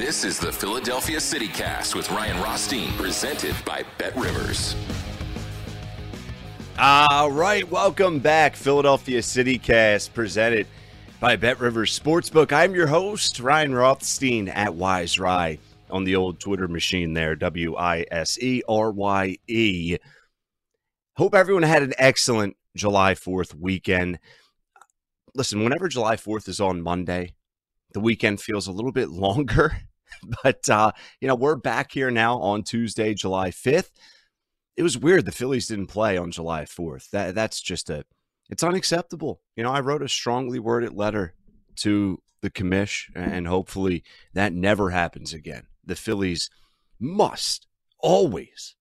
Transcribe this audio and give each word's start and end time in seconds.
This 0.00 0.24
is 0.24 0.38
the 0.38 0.50
Philadelphia 0.50 1.20
City 1.20 1.46
Cast 1.46 1.94
with 1.94 2.10
Ryan 2.10 2.42
Rothstein, 2.42 2.90
presented 2.92 3.54
by 3.66 3.84
Bet 3.98 4.16
Rivers. 4.16 4.74
All 6.78 7.30
right, 7.30 7.70
welcome 7.70 8.18
back, 8.18 8.56
Philadelphia 8.56 9.22
City 9.22 9.58
Cast, 9.58 10.14
presented 10.14 10.66
by 11.20 11.36
Bet 11.36 11.60
Rivers 11.60 12.00
Sportsbook. 12.00 12.50
I'm 12.50 12.74
your 12.74 12.86
host, 12.86 13.40
Ryan 13.40 13.74
Rothstein 13.74 14.48
at 14.48 14.74
Wise 14.74 15.18
Rye 15.18 15.58
on 15.90 16.04
the 16.04 16.16
old 16.16 16.40
Twitter 16.40 16.66
machine 16.66 17.12
there, 17.12 17.36
W 17.36 17.76
I 17.76 18.06
S 18.10 18.38
E 18.38 18.62
R 18.66 18.90
Y 18.90 19.36
E. 19.48 19.98
Hope 21.18 21.34
everyone 21.34 21.62
had 21.62 21.82
an 21.82 21.92
excellent 21.98 22.56
July 22.74 23.12
4th 23.12 23.54
weekend. 23.54 24.18
Listen, 25.34 25.62
whenever 25.62 25.88
July 25.88 26.16
4th 26.16 26.48
is 26.48 26.58
on 26.58 26.80
Monday, 26.80 27.34
the 27.92 28.00
weekend 28.00 28.40
feels 28.40 28.66
a 28.66 28.72
little 28.72 28.92
bit 28.92 29.10
longer. 29.10 29.82
But, 30.42 30.68
uh, 30.68 30.92
you 31.20 31.28
know, 31.28 31.34
we're 31.34 31.56
back 31.56 31.92
here 31.92 32.10
now 32.10 32.38
on 32.38 32.62
Tuesday, 32.62 33.14
July 33.14 33.50
5th. 33.50 33.90
It 34.76 34.82
was 34.82 34.98
weird 34.98 35.24
the 35.24 35.32
Phillies 35.32 35.66
didn't 35.66 35.86
play 35.86 36.16
on 36.16 36.30
July 36.30 36.64
4th. 36.64 37.10
That 37.10 37.34
That's 37.34 37.60
just 37.60 37.90
a, 37.90 38.04
it's 38.48 38.62
unacceptable. 38.62 39.40
You 39.56 39.64
know, 39.64 39.72
I 39.72 39.80
wrote 39.80 40.02
a 40.02 40.08
strongly 40.08 40.58
worded 40.58 40.92
letter 40.92 41.34
to 41.76 42.22
the 42.42 42.50
commish, 42.50 43.04
and 43.14 43.46
hopefully 43.46 44.02
that 44.34 44.52
never 44.52 44.90
happens 44.90 45.32
again. 45.32 45.66
The 45.84 45.96
Phillies 45.96 46.50
must 46.98 47.66
always 47.98 48.76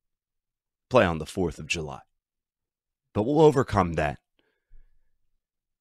play 0.90 1.06
on 1.06 1.18
the 1.18 1.26
4th 1.26 1.60
of 1.60 1.68
July. 1.68 2.02
But 3.14 3.24
we'll 3.24 3.42
overcome 3.42 3.94
that. 3.94 4.20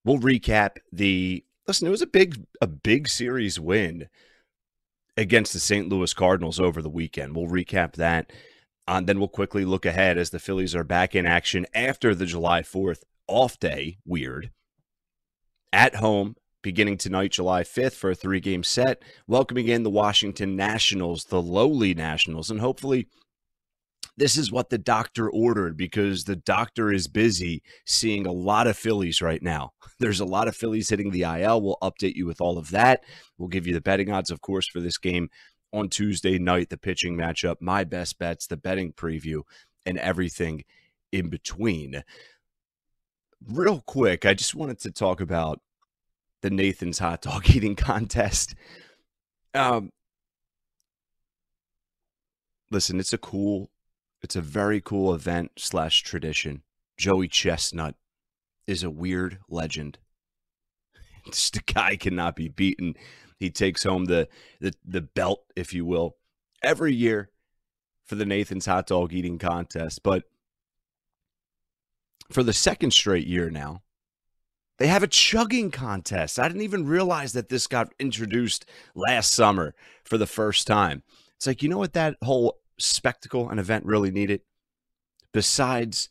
We'll 0.04 0.18
recap 0.18 0.76
the 0.92 1.44
listen, 1.66 1.86
it 1.86 1.90
was 1.90 2.02
a 2.02 2.06
big 2.06 2.46
a 2.60 2.66
big 2.66 3.08
series 3.08 3.60
win 3.60 4.08
against 5.18 5.52
the 5.52 5.58
St. 5.58 5.88
Louis 5.88 6.14
Cardinals 6.14 6.60
over 6.60 6.80
the 6.80 6.88
weekend. 6.88 7.34
We'll 7.34 7.48
recap 7.48 7.94
that. 7.94 8.32
Uh, 8.86 8.98
and 8.98 9.06
then 9.06 9.18
we'll 9.18 9.28
quickly 9.28 9.64
look 9.64 9.84
ahead 9.84 10.16
as 10.16 10.30
the 10.30 10.38
Phillies 10.38 10.74
are 10.74 10.84
back 10.84 11.14
in 11.14 11.26
action 11.26 11.66
after 11.74 12.14
the 12.14 12.24
July 12.24 12.62
4th 12.62 13.02
off 13.26 13.58
day. 13.58 13.98
Weird. 14.06 14.50
At 15.72 15.96
home, 15.96 16.36
beginning 16.62 16.96
tonight, 16.96 17.32
July 17.32 17.64
5th, 17.64 17.94
for 17.94 18.10
a 18.10 18.14
three 18.14 18.40
game 18.40 18.62
set, 18.62 19.02
welcoming 19.26 19.68
in 19.68 19.82
the 19.82 19.90
Washington 19.90 20.56
Nationals, 20.56 21.24
the 21.24 21.42
lowly 21.42 21.94
Nationals. 21.94 22.50
And 22.50 22.60
hopefully, 22.60 23.08
this 24.18 24.36
is 24.36 24.50
what 24.50 24.68
the 24.68 24.78
doctor 24.78 25.30
ordered 25.30 25.76
because 25.76 26.24
the 26.24 26.34
doctor 26.34 26.92
is 26.92 27.06
busy 27.06 27.62
seeing 27.86 28.26
a 28.26 28.32
lot 28.32 28.66
of 28.66 28.76
Phillies 28.76 29.22
right 29.22 29.40
now. 29.40 29.72
There's 30.00 30.18
a 30.18 30.24
lot 30.24 30.48
of 30.48 30.56
Phillies 30.56 30.88
hitting 30.88 31.12
the 31.12 31.22
IL. 31.22 31.62
We'll 31.62 31.78
update 31.80 32.16
you 32.16 32.26
with 32.26 32.40
all 32.40 32.58
of 32.58 32.70
that. 32.70 33.04
We'll 33.38 33.48
give 33.48 33.66
you 33.66 33.74
the 33.74 33.80
betting 33.80 34.10
odds, 34.10 34.32
of 34.32 34.40
course, 34.40 34.66
for 34.66 34.80
this 34.80 34.98
game 34.98 35.30
on 35.72 35.88
Tuesday 35.88 36.36
night, 36.38 36.68
the 36.68 36.76
pitching 36.76 37.16
matchup, 37.16 37.56
my 37.60 37.84
best 37.84 38.18
bets, 38.18 38.48
the 38.48 38.56
betting 38.56 38.92
preview, 38.92 39.42
and 39.86 39.98
everything 39.98 40.64
in 41.12 41.28
between. 41.28 42.02
Real 43.46 43.82
quick, 43.86 44.26
I 44.26 44.34
just 44.34 44.54
wanted 44.54 44.80
to 44.80 44.90
talk 44.90 45.20
about 45.20 45.60
the 46.42 46.50
Nathan's 46.50 46.98
hot 46.98 47.22
dog 47.22 47.48
eating 47.54 47.76
contest. 47.76 48.56
Um, 49.54 49.92
listen, 52.72 52.98
it's 52.98 53.12
a 53.12 53.18
cool 53.18 53.70
it's 54.22 54.36
a 54.36 54.40
very 54.40 54.80
cool 54.80 55.14
event 55.14 55.52
slash 55.56 56.02
tradition. 56.02 56.62
Joey 56.96 57.28
Chestnut 57.28 57.94
is 58.66 58.82
a 58.82 58.90
weird 58.90 59.38
legend. 59.48 59.98
Just 61.26 61.64
guy 61.66 61.96
cannot 61.96 62.36
be 62.36 62.48
beaten. 62.48 62.94
He 63.38 63.50
takes 63.50 63.84
home 63.84 64.06
the, 64.06 64.28
the 64.60 64.74
the 64.84 65.00
belt, 65.00 65.44
if 65.54 65.72
you 65.72 65.84
will, 65.84 66.16
every 66.62 66.92
year 66.92 67.30
for 68.04 68.16
the 68.16 68.26
Nathan's 68.26 68.66
hot 68.66 68.88
dog 68.88 69.12
eating 69.12 69.38
contest. 69.38 70.02
But 70.02 70.24
for 72.32 72.42
the 72.42 72.52
second 72.52 72.92
straight 72.92 73.26
year 73.26 73.50
now, 73.50 73.82
they 74.78 74.86
have 74.86 75.02
a 75.02 75.08
chugging 75.08 75.70
contest. 75.70 76.38
I 76.38 76.48
didn't 76.48 76.62
even 76.62 76.86
realize 76.86 77.32
that 77.34 77.48
this 77.48 77.66
got 77.66 77.92
introduced 77.98 78.66
last 78.94 79.32
summer 79.32 79.74
for 80.04 80.18
the 80.18 80.26
first 80.26 80.66
time. 80.66 81.02
It's 81.36 81.46
like, 81.46 81.62
you 81.62 81.68
know 81.68 81.78
what 81.78 81.92
that 81.92 82.16
whole 82.22 82.58
spectacle 82.78 83.50
an 83.50 83.58
event 83.58 83.84
really 83.84 84.10
needed 84.10 84.40
besides 85.32 86.08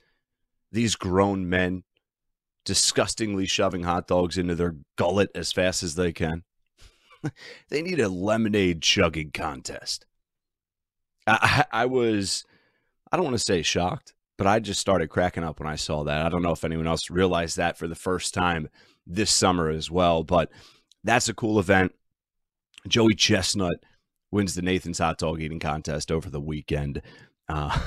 these 0.71 0.95
grown 0.95 1.49
men 1.49 1.83
disgustingly 2.65 3.45
shoving 3.45 3.83
hot 3.83 4.07
dogs 4.07 4.37
into 4.37 4.53
their 4.53 4.75
gullet 4.97 5.29
as 5.33 5.51
fast 5.51 5.83
as 5.83 5.95
they 5.95 6.11
can. 6.11 6.43
they 7.69 7.81
need 7.81 7.99
a 7.99 8.09
lemonade 8.09 8.81
chugging 8.81 9.31
contest. 9.31 10.05
I, 11.25 11.65
I, 11.71 11.85
was, 11.85 12.45
I 13.11 13.15
don't 13.15 13.25
want 13.25 13.37
to 13.37 13.43
say 13.43 13.61
shocked, 13.61 14.13
but 14.37 14.47
I 14.47 14.59
just 14.59 14.79
started 14.79 15.07
cracking 15.07 15.43
up 15.43 15.59
when 15.59 15.69
I 15.69 15.75
saw 15.75 16.03
that. 16.03 16.25
I 16.25 16.29
don't 16.29 16.41
know 16.41 16.51
if 16.51 16.63
anyone 16.63 16.87
else 16.87 17.09
realized 17.09 17.57
that 17.57 17.77
for 17.77 17.87
the 17.87 17.95
first 17.95 18.33
time 18.33 18.69
this 19.05 19.31
summer 19.31 19.69
as 19.69 19.89
well, 19.89 20.23
but 20.23 20.51
that's 21.03 21.29
a 21.29 21.33
cool 21.33 21.59
event. 21.59 21.93
Joey 22.87 23.15
Chestnut 23.15 23.77
wins 24.31 24.55
the 24.55 24.61
Nathan's 24.61 24.99
hot 24.99 25.17
dog 25.17 25.41
eating 25.41 25.59
contest 25.59 26.11
over 26.11 26.29
the 26.29 26.41
weekend. 26.41 27.01
Uh, 27.49 27.77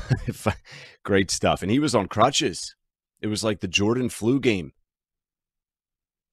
great 1.04 1.30
stuff. 1.30 1.62
And 1.62 1.70
he 1.70 1.78
was 1.78 1.94
on 1.94 2.08
crutches. 2.08 2.74
It 3.20 3.26
was 3.26 3.44
like 3.44 3.60
the 3.60 3.68
Jordan 3.68 4.08
flu 4.08 4.40
game. 4.40 4.72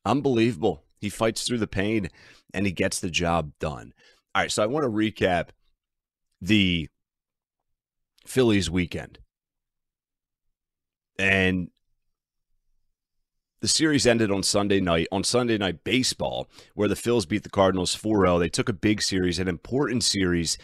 Unbelievable. 0.06 0.84
He 1.00 1.10
fights 1.10 1.46
through 1.46 1.60
the 1.60 1.68
pain 1.68 2.10
and 2.54 2.66
he 2.66 2.72
gets 2.72 3.00
the 3.00 3.10
job 3.10 3.52
done. 3.60 3.94
All 4.34 4.44
right, 4.44 4.52
so 4.52 4.64
I 4.64 4.68
want 4.68 4.86
to 4.86 4.90
recap 4.90 5.50
the 6.42 6.90
Phillies 8.26 8.70
weekend. 8.70 9.20
And 11.20 11.70
the 13.60 13.68
series 13.68 14.06
ended 14.06 14.32
on 14.32 14.44
Sunday 14.44 14.80
night, 14.80 15.08
on 15.12 15.24
Sunday 15.24 15.58
night 15.58 15.84
baseball, 15.84 16.48
where 16.76 16.88
the 16.88 16.96
Phils 16.96 17.28
beat 17.28 17.44
the 17.44 17.50
Cardinals 17.50 17.96
4 17.96 18.26
0. 18.26 18.40
They 18.40 18.50
took 18.50 18.70
a 18.70 18.74
big 18.74 19.02
series, 19.02 19.40
an 19.40 19.48
important 19.48 20.04
series, 20.04 20.58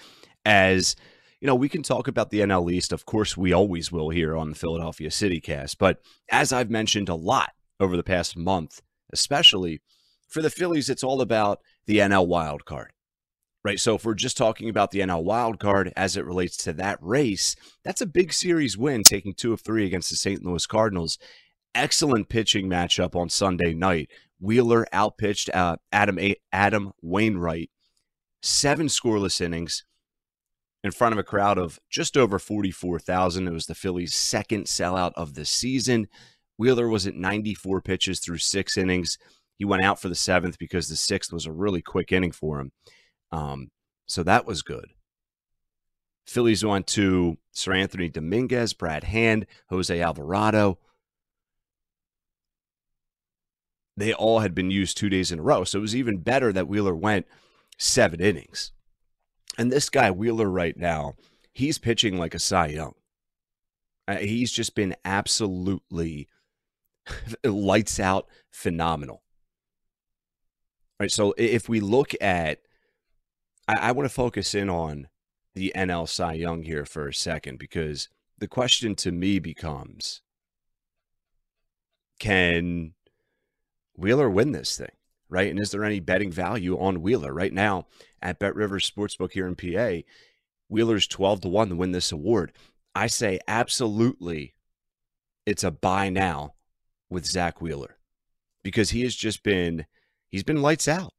as 0.46 0.96
you 1.44 1.48
know, 1.48 1.56
we 1.56 1.68
can 1.68 1.84
talk 1.84 2.08
about 2.08 2.30
the 2.30 2.40
NL 2.40 2.72
East. 2.72 2.94
Of 2.94 3.06
course, 3.06 3.36
we 3.36 3.52
always 3.52 3.92
will 3.92 4.12
here 4.12 4.38
on 4.38 4.50
the 4.50 4.56
Philadelphia 4.56 5.12
City 5.12 5.42
Cast. 5.42 5.78
But 5.78 6.00
as 6.32 6.54
I've 6.54 6.70
mentioned 6.70 7.10
a 7.10 7.16
lot 7.16 7.52
over 7.82 7.98
the 7.98 8.04
past 8.04 8.38
month, 8.38 8.82
especially 9.12 9.82
for 10.30 10.42
the 10.42 10.50
Phillies, 10.50 10.90
it's 10.90 11.04
all 11.04 11.20
about 11.20 11.60
the 11.86 11.98
NL 11.98 12.28
wild 12.28 12.64
card. 12.64 12.92
Right. 13.62 13.78
So 13.78 13.96
if 13.96 14.06
we're 14.06 14.14
just 14.14 14.38
talking 14.38 14.70
about 14.70 14.92
the 14.92 15.00
NL 15.00 15.24
wild 15.24 15.60
card 15.60 15.92
as 15.98 16.16
it 16.16 16.26
relates 16.26 16.56
to 16.64 16.74
that 16.74 16.98
race, 17.02 17.58
that's 17.84 18.02
a 18.02 18.06
big 18.06 18.32
series 18.32 18.78
win, 18.78 19.04
taking 19.04 19.34
two 19.34 19.52
of 19.52 19.60
three 19.60 19.86
against 19.86 20.10
the 20.10 20.16
St. 20.16 20.46
Louis 20.46 20.66
Cardinals. 20.66 21.18
Excellent 21.76 22.30
pitching 22.30 22.70
matchup 22.70 23.16
on 23.16 23.30
Sunday 23.30 23.74
night. 23.74 24.10
Wheeler 24.40 24.86
outpitched 24.94 25.50
uh, 25.54 25.78
Adam 25.92 26.20
Adam 26.52 26.92
Wainwright, 27.02 27.70
seven 28.42 28.88
scoreless 28.88 29.40
innings, 29.42 29.86
in 30.84 30.92
front 30.92 31.14
of 31.14 31.20
a 31.20 31.24
crowd 31.24 31.58
of 31.58 31.80
just 31.90 32.18
over 32.18 32.38
44,000. 32.38 33.48
It 33.48 33.52
was 33.54 33.66
the 33.66 33.76
Phillies' 33.76 34.16
second 34.16 34.66
sellout 34.66 35.14
of 35.16 35.34
the 35.34 35.46
season. 35.46 36.08
Wheeler 36.58 36.88
was 36.88 37.08
at 37.08 37.16
94 37.16 37.82
pitches 37.82 38.20
through 38.20 38.38
six 38.40 38.78
innings. 38.78 39.18
He 39.58 39.66
went 39.66 39.84
out 39.84 40.02
for 40.02 40.10
the 40.10 40.16
seventh 40.16 40.58
because 40.58 40.88
the 40.88 40.96
sixth 40.96 41.32
was 41.32 41.46
a 41.46 41.52
really 41.52 41.82
quick 41.82 42.12
inning 42.12 42.32
for 42.32 42.60
him. 42.60 42.72
Um, 43.32 43.70
so 44.06 44.24
that 44.24 44.46
was 44.46 44.62
good. 44.62 44.90
Phillies 46.28 46.64
went 46.64 46.88
to 46.88 47.38
Seranthony 47.56 48.12
Dominguez, 48.12 48.74
Brad 48.74 49.06
Hand, 49.06 49.46
Jose 49.70 50.02
Alvarado. 50.02 50.80
They 53.96 54.14
all 54.14 54.40
had 54.40 54.56
been 54.56 54.72
used 54.72 54.98
two 54.98 55.10
days 55.10 55.32
in 55.32 55.40
a 55.40 55.44
row. 55.44 55.64
So 55.64 55.80
it 55.80 55.82
was 55.82 55.96
even 55.96 56.18
better 56.18 56.52
that 56.52 56.68
Wheeler 56.68 56.96
went 56.96 57.28
seven 57.78 58.20
innings. 58.20 58.72
And 59.58 59.72
this 59.72 59.90
guy, 59.90 60.10
Wheeler, 60.10 60.50
right 60.50 60.76
now, 60.76 61.14
he's 61.54 61.78
pitching 61.78 62.18
like 62.18 62.34
a 62.34 62.40
Cy 62.40 62.68
Young. 62.68 62.96
Uh, 64.08 64.18
he's 64.18 64.52
just 64.52 64.76
been 64.76 64.96
absolutely 65.06 66.28
lights 67.44 68.00
out 68.00 68.28
phenomenal. 68.52 69.22
All 71.00 71.06
right. 71.06 71.12
So 71.12 71.34
if 71.38 71.70
we 71.70 71.80
look 71.80 72.14
at, 72.20 72.60
I, 73.68 73.76
I 73.90 73.92
want 73.92 74.10
to 74.10 74.14
focus 74.14 74.56
in 74.56 74.70
on 74.70 75.08
the 75.54 75.72
NL 75.76 76.10
Cy 76.10 76.34
Young 76.34 76.64
here 76.64 76.86
for 76.86 77.08
a 77.08 77.14
second 77.14 77.60
because 77.60 78.10
the 78.40 78.48
question 78.48 78.96
to 78.96 79.12
me 79.12 79.40
becomes 79.40 80.22
can 82.20 82.94
Wheeler 83.96 84.30
win 84.30 84.52
this 84.52 84.78
thing? 84.78 84.92
right? 85.34 85.50
And 85.50 85.60
is 85.60 85.72
there 85.72 85.84
any 85.84 86.00
betting 86.00 86.32
value 86.32 86.78
on 86.80 87.02
Wheeler 87.02 87.34
right 87.34 87.52
now 87.52 87.88
at 88.22 88.38
Bet 88.38 88.54
Rivers 88.54 88.90
Sportsbook 88.90 89.32
here 89.32 89.48
in 89.48 89.56
PA? 89.56 90.08
Wheeler's 90.70 91.08
12 91.08 91.42
to 91.42 91.50
1 91.50 91.70
to 91.70 91.76
win 91.76 91.92
this 91.92 92.12
award. 92.12 92.52
I 92.94 93.08
say 93.08 93.40
absolutely 93.48 94.54
it's 95.48 95.64
a 95.64 95.72
buy 95.72 96.10
now 96.10 96.54
with 97.10 97.26
Zack 97.26 97.62
Wheeler 97.62 97.98
because 98.62 98.92
he 98.92 99.02
has 99.02 99.16
just 99.16 99.42
been 99.42 99.88
he's 100.30 100.44
been 100.44 100.62
lights 100.62 100.88
out. 100.88 101.14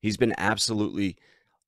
He's 0.00 0.16
been 0.16 0.34
absolutely 0.36 1.16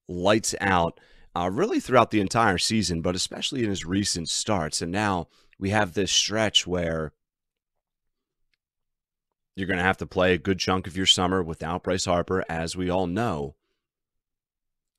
lights 0.09 0.53
out 0.59 0.99
uh, 1.33 1.49
really 1.49 1.79
throughout 1.79 2.11
the 2.11 2.19
entire 2.19 2.57
season, 2.57 3.01
but 3.01 3.15
especially 3.15 3.63
in 3.63 3.69
his 3.69 3.85
recent 3.85 4.27
starts. 4.27 4.81
And 4.81 4.91
now 4.91 5.29
we 5.57 5.69
have 5.69 5.93
this 5.93 6.11
stretch 6.11 6.67
where 6.67 7.13
you're 9.55 9.67
going 9.67 9.77
to 9.77 9.83
have 9.83 9.97
to 9.97 10.05
play 10.05 10.33
a 10.33 10.37
good 10.37 10.59
chunk 10.59 10.85
of 10.85 10.97
your 10.97 11.05
summer 11.05 11.41
without 11.41 11.83
Bryce 11.83 12.05
Harper, 12.05 12.43
as 12.49 12.75
we 12.75 12.89
all 12.89 13.07
know. 13.07 13.55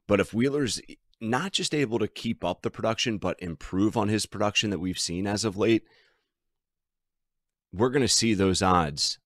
But 0.07 0.21
if 0.21 0.33
Wheeler's 0.33 0.81
not 1.21 1.53
just 1.53 1.75
able 1.75 1.99
to 1.99 2.09
keep 2.09 2.45
up 2.45 2.63
the 2.63 2.71
production, 2.71 3.19
but 3.19 3.41
improve 3.43 3.97
on 3.97 4.09
his 4.09 4.27
production 4.27 4.71
that 4.71 4.79
we've 4.79 4.99
seen 4.99 5.27
as 5.27 5.45
of 5.45 5.57
late, 5.57 5.85
we're 7.73 7.91
going 7.91 8.03
to 8.03 8.09
see 8.09 8.33
those 8.33 8.63
odds 8.63 9.19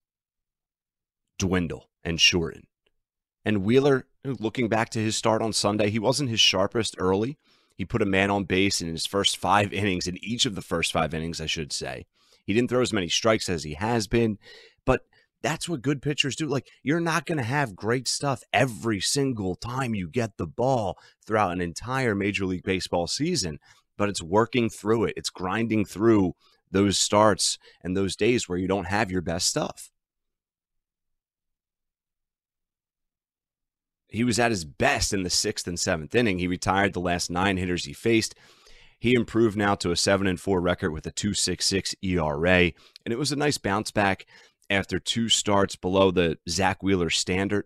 dwindle 1.38 1.88
and 2.02 2.20
shorten. 2.20 2.66
And 3.44 3.64
Wheeler, 3.64 4.06
looking 4.24 4.68
back 4.68 4.90
to 4.90 4.98
his 4.98 5.16
start 5.16 5.42
on 5.42 5.52
Sunday, 5.52 5.90
he 5.90 5.98
wasn't 5.98 6.30
his 6.30 6.40
sharpest 6.40 6.96
early. 6.98 7.38
He 7.74 7.84
put 7.84 8.02
a 8.02 8.06
man 8.06 8.30
on 8.30 8.44
base 8.44 8.82
in 8.82 8.88
his 8.88 9.06
first 9.06 9.36
five 9.36 9.72
innings, 9.72 10.06
in 10.06 10.22
each 10.24 10.44
of 10.44 10.54
the 10.54 10.62
first 10.62 10.92
five 10.92 11.14
innings, 11.14 11.40
I 11.40 11.46
should 11.46 11.72
say. 11.72 12.06
He 12.44 12.52
didn't 12.52 12.70
throw 12.70 12.82
as 12.82 12.92
many 12.92 13.08
strikes 13.08 13.48
as 13.48 13.64
he 13.64 13.74
has 13.74 14.06
been, 14.06 14.38
that's 15.42 15.68
what 15.68 15.82
good 15.82 16.02
pitchers 16.02 16.36
do. 16.36 16.46
Like, 16.46 16.68
you're 16.82 17.00
not 17.00 17.26
going 17.26 17.38
to 17.38 17.44
have 17.44 17.76
great 17.76 18.06
stuff 18.06 18.42
every 18.52 19.00
single 19.00 19.54
time 19.54 19.94
you 19.94 20.08
get 20.08 20.36
the 20.36 20.46
ball 20.46 20.98
throughout 21.26 21.52
an 21.52 21.60
entire 21.60 22.14
Major 22.14 22.44
League 22.44 22.64
Baseball 22.64 23.06
season, 23.06 23.58
but 23.96 24.08
it's 24.08 24.22
working 24.22 24.68
through 24.68 25.04
it. 25.04 25.14
It's 25.16 25.30
grinding 25.30 25.84
through 25.84 26.34
those 26.70 26.98
starts 26.98 27.58
and 27.82 27.96
those 27.96 28.16
days 28.16 28.48
where 28.48 28.58
you 28.58 28.68
don't 28.68 28.86
have 28.86 29.10
your 29.10 29.22
best 29.22 29.48
stuff. 29.48 29.90
He 34.08 34.24
was 34.24 34.38
at 34.38 34.50
his 34.50 34.64
best 34.64 35.12
in 35.12 35.22
the 35.22 35.30
sixth 35.30 35.68
and 35.68 35.78
seventh 35.78 36.14
inning. 36.14 36.38
He 36.38 36.48
retired 36.48 36.92
the 36.92 37.00
last 37.00 37.30
nine 37.30 37.56
hitters 37.56 37.84
he 37.84 37.92
faced. 37.92 38.34
He 38.98 39.14
improved 39.14 39.56
now 39.56 39.76
to 39.76 39.92
a 39.92 39.96
seven 39.96 40.26
and 40.26 40.38
four 40.38 40.60
record 40.60 40.90
with 40.90 41.06
a 41.06 41.12
2.66 41.12 41.94
ERA, 42.02 42.72
and 43.04 43.12
it 43.12 43.18
was 43.18 43.32
a 43.32 43.36
nice 43.36 43.56
bounce 43.56 43.90
back 43.90 44.26
after 44.70 45.00
two 45.00 45.28
starts 45.28 45.74
below 45.76 46.10
the 46.10 46.38
Zack 46.48 46.82
Wheeler 46.82 47.10
standard. 47.10 47.64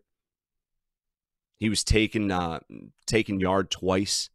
He 1.59 1.69
was 1.69 1.85
taken 1.85 2.31
uh, 2.31 2.61
taken 3.07 3.39
yard 3.39 3.71
twice 3.71 4.31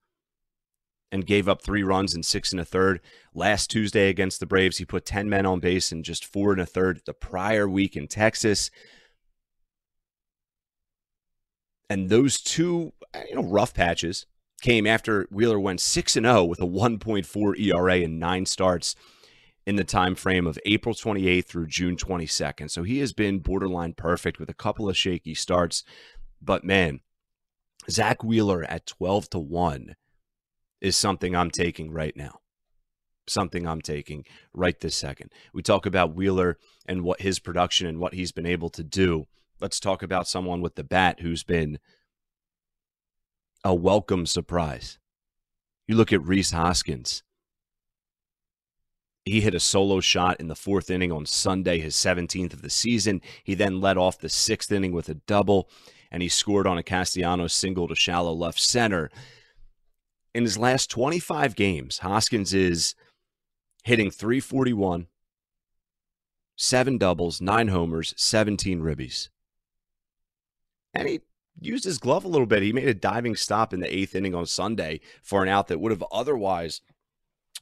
and 1.12 1.26
gave 1.26 1.50
up 1.50 1.64
three 1.64 1.84
runs 1.84 2.14
in 2.14 2.22
six 2.22 2.52
and 2.52 2.62
a 2.62 2.66
third. 2.66 3.02
Last 3.34 3.72
Tuesday 3.72 4.10
against 4.10 4.40
the 4.40 4.46
Braves, 4.46 4.78
he 4.78 4.86
put 4.86 5.06
10 5.06 5.28
men 5.28 5.46
on 5.46 5.60
base 5.60 5.92
in 5.92 6.04
just 6.04 6.24
four 6.24 6.52
and 6.52 6.62
a 6.62 6.66
third. 6.68 7.02
The 7.06 7.14
prior 7.14 7.68
week 7.68 7.98
in 7.98 8.08
Texas. 8.08 8.70
And 11.90 12.10
those 12.10 12.40
two 12.40 12.94
you 13.28 13.36
know, 13.36 13.44
rough 13.44 13.74
patches 13.74 14.28
came 14.62 14.86
after 14.86 15.28
Wheeler 15.32 15.60
went 15.60 15.82
6 15.82 16.16
and 16.16 16.26
0 16.26 16.44
with 16.46 16.62
a 16.62 16.66
1.4 16.66 17.60
ERA 17.60 17.98
in 17.98 18.20
nine 18.20 18.46
starts 18.46 18.96
in 19.66 19.76
the 19.76 19.84
time 19.84 20.16
frame 20.16 20.48
of 20.48 20.58
April 20.66 20.96
28th 20.96 21.46
through 21.46 21.68
June 21.68 21.96
22nd. 21.96 22.72
So 22.72 22.84
he 22.84 23.00
has 23.00 23.14
been 23.14 23.40
borderline 23.40 23.94
perfect 23.94 24.40
with 24.40 24.50
a 24.50 24.54
couple 24.54 24.90
of 24.90 24.98
shaky 24.98 25.36
starts. 25.36 25.84
But 26.42 26.64
man, 26.64 27.02
Zack 27.90 28.24
Wheeler 28.24 28.64
at 28.64 28.86
12 28.86 29.30
to 29.32 29.40
1 29.40 29.96
is 30.82 30.96
something 30.96 31.36
I'm 31.36 31.52
taking 31.52 31.92
right 31.92 32.16
now. 32.16 32.40
Something 33.28 33.68
I'm 33.68 33.82
taking 33.82 34.26
right 34.54 34.80
this 34.80 34.96
second. 34.96 35.32
We 35.54 35.62
talk 35.62 35.86
about 35.86 36.16
Wheeler 36.16 36.58
and 36.88 37.04
what 37.04 37.22
his 37.22 37.40
production 37.40 37.86
and 37.86 38.00
what 38.00 38.16
he's 38.16 38.32
been 38.32 38.46
able 38.46 38.70
to 38.70 38.84
do. 38.84 39.28
Let's 39.62 39.80
talk 39.80 40.02
about 40.02 40.28
someone 40.28 40.62
with 40.62 40.76
the 40.76 40.84
bat 40.84 41.20
who's 41.20 41.44
been 41.44 41.80
a 43.64 43.76
welcome 43.76 44.26
surprise. 44.26 44.98
You 45.88 45.96
look 45.96 46.14
at 46.14 46.24
Rhys 46.24 46.52
Hoskins. 46.52 47.24
He 49.26 49.42
hit 49.42 49.54
a 49.54 49.60
solo 49.60 50.00
shot 50.00 50.40
in 50.40 50.48
the 50.48 50.56
fourth 50.56 50.90
inning 50.90 51.12
on 51.12 51.26
Sunday, 51.26 51.80
his 51.80 51.96
17th 51.96 52.54
of 52.54 52.62
the 52.62 52.70
season. 52.70 53.22
He 53.44 53.54
then 53.54 53.82
led 53.82 53.98
off 53.98 54.18
the 54.18 54.30
sixth 54.30 54.72
inning 54.72 54.92
with 54.92 55.10
a 55.10 55.16
double, 55.16 55.70
and 56.12 56.24
he 56.24 56.30
scored 56.30 56.66
on 56.66 56.78
a 56.78 56.84
Castellanos 56.84 57.54
single 57.54 57.88
to 57.88 57.96
shallow 57.96 58.34
left 58.34 58.60
center. 58.60 59.12
In 60.34 60.44
his 60.44 60.58
last 60.58 60.90
25 60.90 61.56
games, 61.56 62.00
Hoskins 62.00 62.54
is 62.54 62.96
hitting 63.84 64.10
341, 64.12 65.08
seven 66.56 66.98
doubles, 66.98 67.42
nine 67.42 67.68
homers, 67.70 68.14
17 68.18 68.82
ribbies. 68.82 69.30
And 70.94 71.08
he 71.08 71.22
used 71.60 71.84
his 71.84 71.98
glove 71.98 72.26
a 72.26 72.30
little 72.30 72.48
bit. 72.48 72.64
He 72.64 72.74
made 72.74 72.88
a 72.88 72.94
diving 72.94 73.36
stop 73.36 73.74
in 73.74 73.80
the 73.80 73.94
eighth 73.94 74.16
inning 74.16 74.36
on 74.36 74.46
Sunday 74.46 75.02
for 75.22 75.44
an 75.44 75.50
out 75.50 75.68
that 75.68 75.80
would 75.80 75.92
have 75.92 76.04
otherwise 76.12 76.82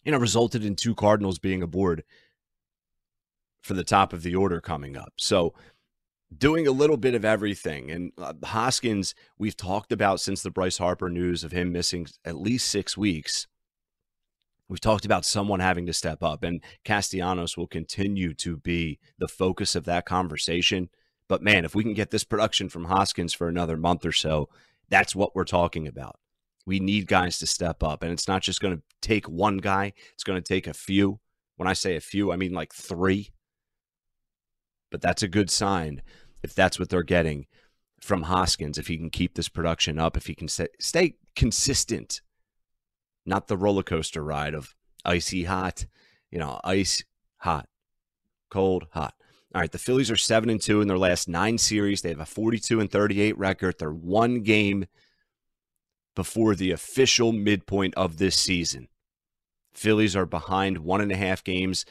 you 0.08 0.14
know, 0.14 0.20
resulted 0.20 0.64
in 0.64 0.78
two 0.78 0.96
Cardinals 0.96 1.38
being 1.38 1.62
aboard 1.62 2.06
for 3.62 3.74
the 3.74 3.84
top 3.84 4.14
of 4.14 4.24
the 4.24 4.36
order 4.36 4.62
coming 4.62 4.96
up. 4.96 5.12
So, 5.18 5.54
doing 6.36 6.66
a 6.66 6.72
little 6.72 6.96
bit 6.96 7.14
of 7.14 7.26
everything. 7.26 7.92
And 7.92 8.14
uh, 8.18 8.34
Hoskins, 8.46 9.14
we've 9.38 9.58
talked 9.58 9.92
about 9.92 10.22
since 10.22 10.42
the 10.42 10.50
Bryce 10.50 10.78
Harper 10.78 11.10
news 11.10 11.44
of 11.44 11.52
him 11.52 11.74
missing 11.74 12.08
at 12.24 12.38
least 12.38 12.70
six 12.70 12.96
weeks. 12.96 13.48
We've 14.70 14.80
talked 14.80 15.04
about 15.04 15.26
someone 15.26 15.60
having 15.60 15.86
to 15.88 15.94
step 15.94 16.24
up, 16.24 16.42
and 16.42 16.64
Castellanos 16.86 17.58
will 17.58 17.68
continue 17.68 18.34
to 18.36 18.56
be 18.56 19.00
the 19.18 19.28
focus 19.28 19.76
of 19.76 19.84
that 19.86 20.06
conversation 20.06 20.90
But 21.28 21.42
man, 21.42 21.66
if 21.66 21.76
we 21.76 21.84
can 21.84 21.94
get 21.94 22.12
this 22.12 22.24
production 22.24 22.70
from 22.70 22.86
Hoskins 22.86 23.34
for 23.34 23.50
another 23.50 23.76
month 23.76 24.06
or 24.06 24.14
so, 24.14 24.48
that's 24.88 25.14
what 25.14 25.36
we're 25.36 25.44
talking 25.44 25.86
about. 25.86 26.18
We 26.68 26.82
need 26.82 27.08
guys 27.08 27.40
to 27.40 27.48
step 27.48 27.82
up. 27.82 28.04
And 28.04 28.12
it's 28.12 28.28
not 28.28 28.42
just 28.42 28.60
going 28.60 28.76
to 28.76 28.84
take 29.02 29.28
one 29.28 29.58
guy, 29.58 29.94
it's 30.14 30.26
going 30.26 30.42
to 30.42 30.48
take 30.48 30.68
a 30.68 30.74
few. 30.74 31.20
When 31.56 31.68
I 31.68 31.74
say 31.74 31.96
a 31.96 32.02
few, 32.02 32.32
I 32.32 32.36
mean 32.36 32.52
like 32.52 32.74
three. 32.74 33.30
But 34.92 35.02
that's 35.02 35.24
a 35.24 35.28
good 35.28 35.50
sign 35.50 36.02
if 36.44 36.54
that's 36.54 36.78
what 36.78 36.90
they're 36.90 37.04
getting 37.04 37.48
from 38.02 38.24
Hoskins, 38.24 38.78
if 38.78 38.88
he 38.88 38.98
can 38.98 39.10
keep 39.10 39.36
this 39.36 39.50
production 39.50 39.98
up, 39.98 40.18
if 40.18 40.28
he 40.28 40.36
can 40.36 40.48
stay 40.48 41.16
consistent, 41.36 42.22
not 43.26 43.48
the 43.48 43.58
roller 43.58 43.84
coaster 43.84 44.24
ride 44.24 44.54
of 44.54 44.76
icy 45.04 45.46
hot, 45.46 45.86
you 46.30 46.38
know, 46.38 46.60
ice 46.64 47.04
hot, 47.38 47.68
cold 48.50 48.88
hot. 48.92 49.14
All 49.56 49.62
right, 49.62 49.72
the 49.72 49.78
Phillies 49.78 50.12
are 50.12 50.18
7 50.18 50.50
and 50.50 50.62
2 50.62 50.82
in 50.82 50.88
their 50.88 50.98
last 50.98 51.28
9 51.28 51.58
series. 51.58 52.02
They 52.02 52.10
have 52.10 52.20
a 52.20 52.26
42 52.26 52.82
and 52.82 52.92
38 52.92 53.38
record. 53.38 53.76
They're 53.80 53.92
one 53.92 54.42
game 54.42 54.86
before 56.18 56.56
the 56.56 56.72
official 56.72 57.32
midpoint 57.32 57.94
of 57.94 58.18
this 58.18 58.36
season. 58.36 58.88
Phillies 59.72 60.16
are 60.16 60.26
behind 60.26 60.80
one 60.80 61.00
and 61.00 61.12
a 61.12 61.16
half 61.16 61.44
games 61.44 61.86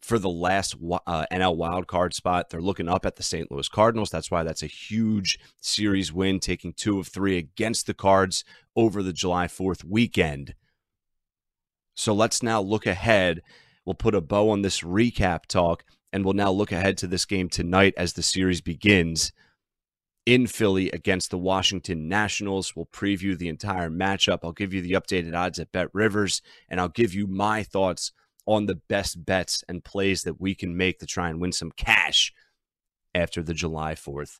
for 0.00 0.18
the 0.18 0.30
last 0.30 0.74
uh, 1.06 1.26
NL 1.30 1.54
wild 1.54 1.86
card 1.86 2.14
spot. 2.14 2.48
They're 2.48 2.62
looking 2.62 2.88
up 2.88 3.04
at 3.04 3.16
the 3.16 3.22
St. 3.22 3.52
Louis 3.52 3.68
Cardinals. 3.68 4.08
That's 4.08 4.30
why 4.30 4.42
that's 4.42 4.62
a 4.62 4.66
huge 4.66 5.38
series 5.60 6.10
win, 6.10 6.40
taking 6.40 6.72
two 6.72 6.98
of 6.98 7.08
three 7.08 7.36
against 7.36 7.86
the 7.86 7.92
Cards 7.92 8.42
over 8.74 9.02
the 9.02 9.12
July 9.12 9.48
4th 9.48 9.84
weekend. 9.84 10.54
So 11.94 12.14
let's 12.14 12.42
now 12.42 12.62
look 12.62 12.86
ahead. 12.86 13.42
We'll 13.84 13.92
put 13.92 14.14
a 14.14 14.22
bow 14.22 14.48
on 14.48 14.62
this 14.62 14.80
recap 14.80 15.44
talk, 15.44 15.84
and 16.10 16.24
we'll 16.24 16.32
now 16.32 16.50
look 16.50 16.72
ahead 16.72 16.96
to 16.98 17.06
this 17.06 17.26
game 17.26 17.50
tonight 17.50 17.92
as 17.98 18.14
the 18.14 18.22
series 18.22 18.62
begins 18.62 19.30
in 20.30 20.46
Philly 20.46 20.88
against 20.92 21.32
the 21.32 21.38
Washington 21.38 22.08
Nationals. 22.08 22.76
We'll 22.76 22.86
preview 22.86 23.36
the 23.36 23.48
entire 23.48 23.90
matchup. 23.90 24.38
I'll 24.44 24.52
give 24.52 24.72
you 24.72 24.80
the 24.80 24.92
updated 24.92 25.36
odds 25.36 25.58
at 25.58 25.72
Bet 25.72 25.88
Rivers, 25.92 26.40
and 26.68 26.78
I'll 26.78 26.88
give 26.88 27.12
you 27.12 27.26
my 27.26 27.64
thoughts 27.64 28.12
on 28.46 28.66
the 28.66 28.76
best 28.76 29.24
bets 29.24 29.64
and 29.68 29.82
plays 29.82 30.22
that 30.22 30.40
we 30.40 30.54
can 30.54 30.76
make 30.76 31.00
to 31.00 31.06
try 31.06 31.30
and 31.30 31.40
win 31.40 31.50
some 31.50 31.72
cash 31.72 32.32
after 33.12 33.42
the 33.42 33.54
July 33.54 33.96
4th 33.96 34.38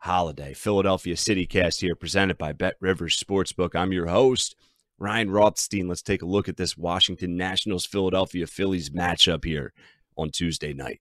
holiday. 0.00 0.52
Philadelphia 0.52 1.14
CityCast 1.14 1.80
here, 1.80 1.94
presented 1.94 2.36
by 2.36 2.52
Bet 2.52 2.74
Rivers 2.78 3.18
Sportsbook. 3.18 3.74
I'm 3.74 3.90
your 3.90 4.08
host, 4.08 4.54
Ryan 4.98 5.30
Rothstein. 5.30 5.88
Let's 5.88 6.02
take 6.02 6.20
a 6.20 6.26
look 6.26 6.46
at 6.46 6.58
this 6.58 6.76
Washington 6.76 7.38
Nationals 7.38 7.86
Philadelphia 7.86 8.46
Phillies 8.46 8.90
matchup 8.90 9.46
here 9.46 9.72
on 10.14 10.30
Tuesday 10.30 10.74
night. 10.74 11.00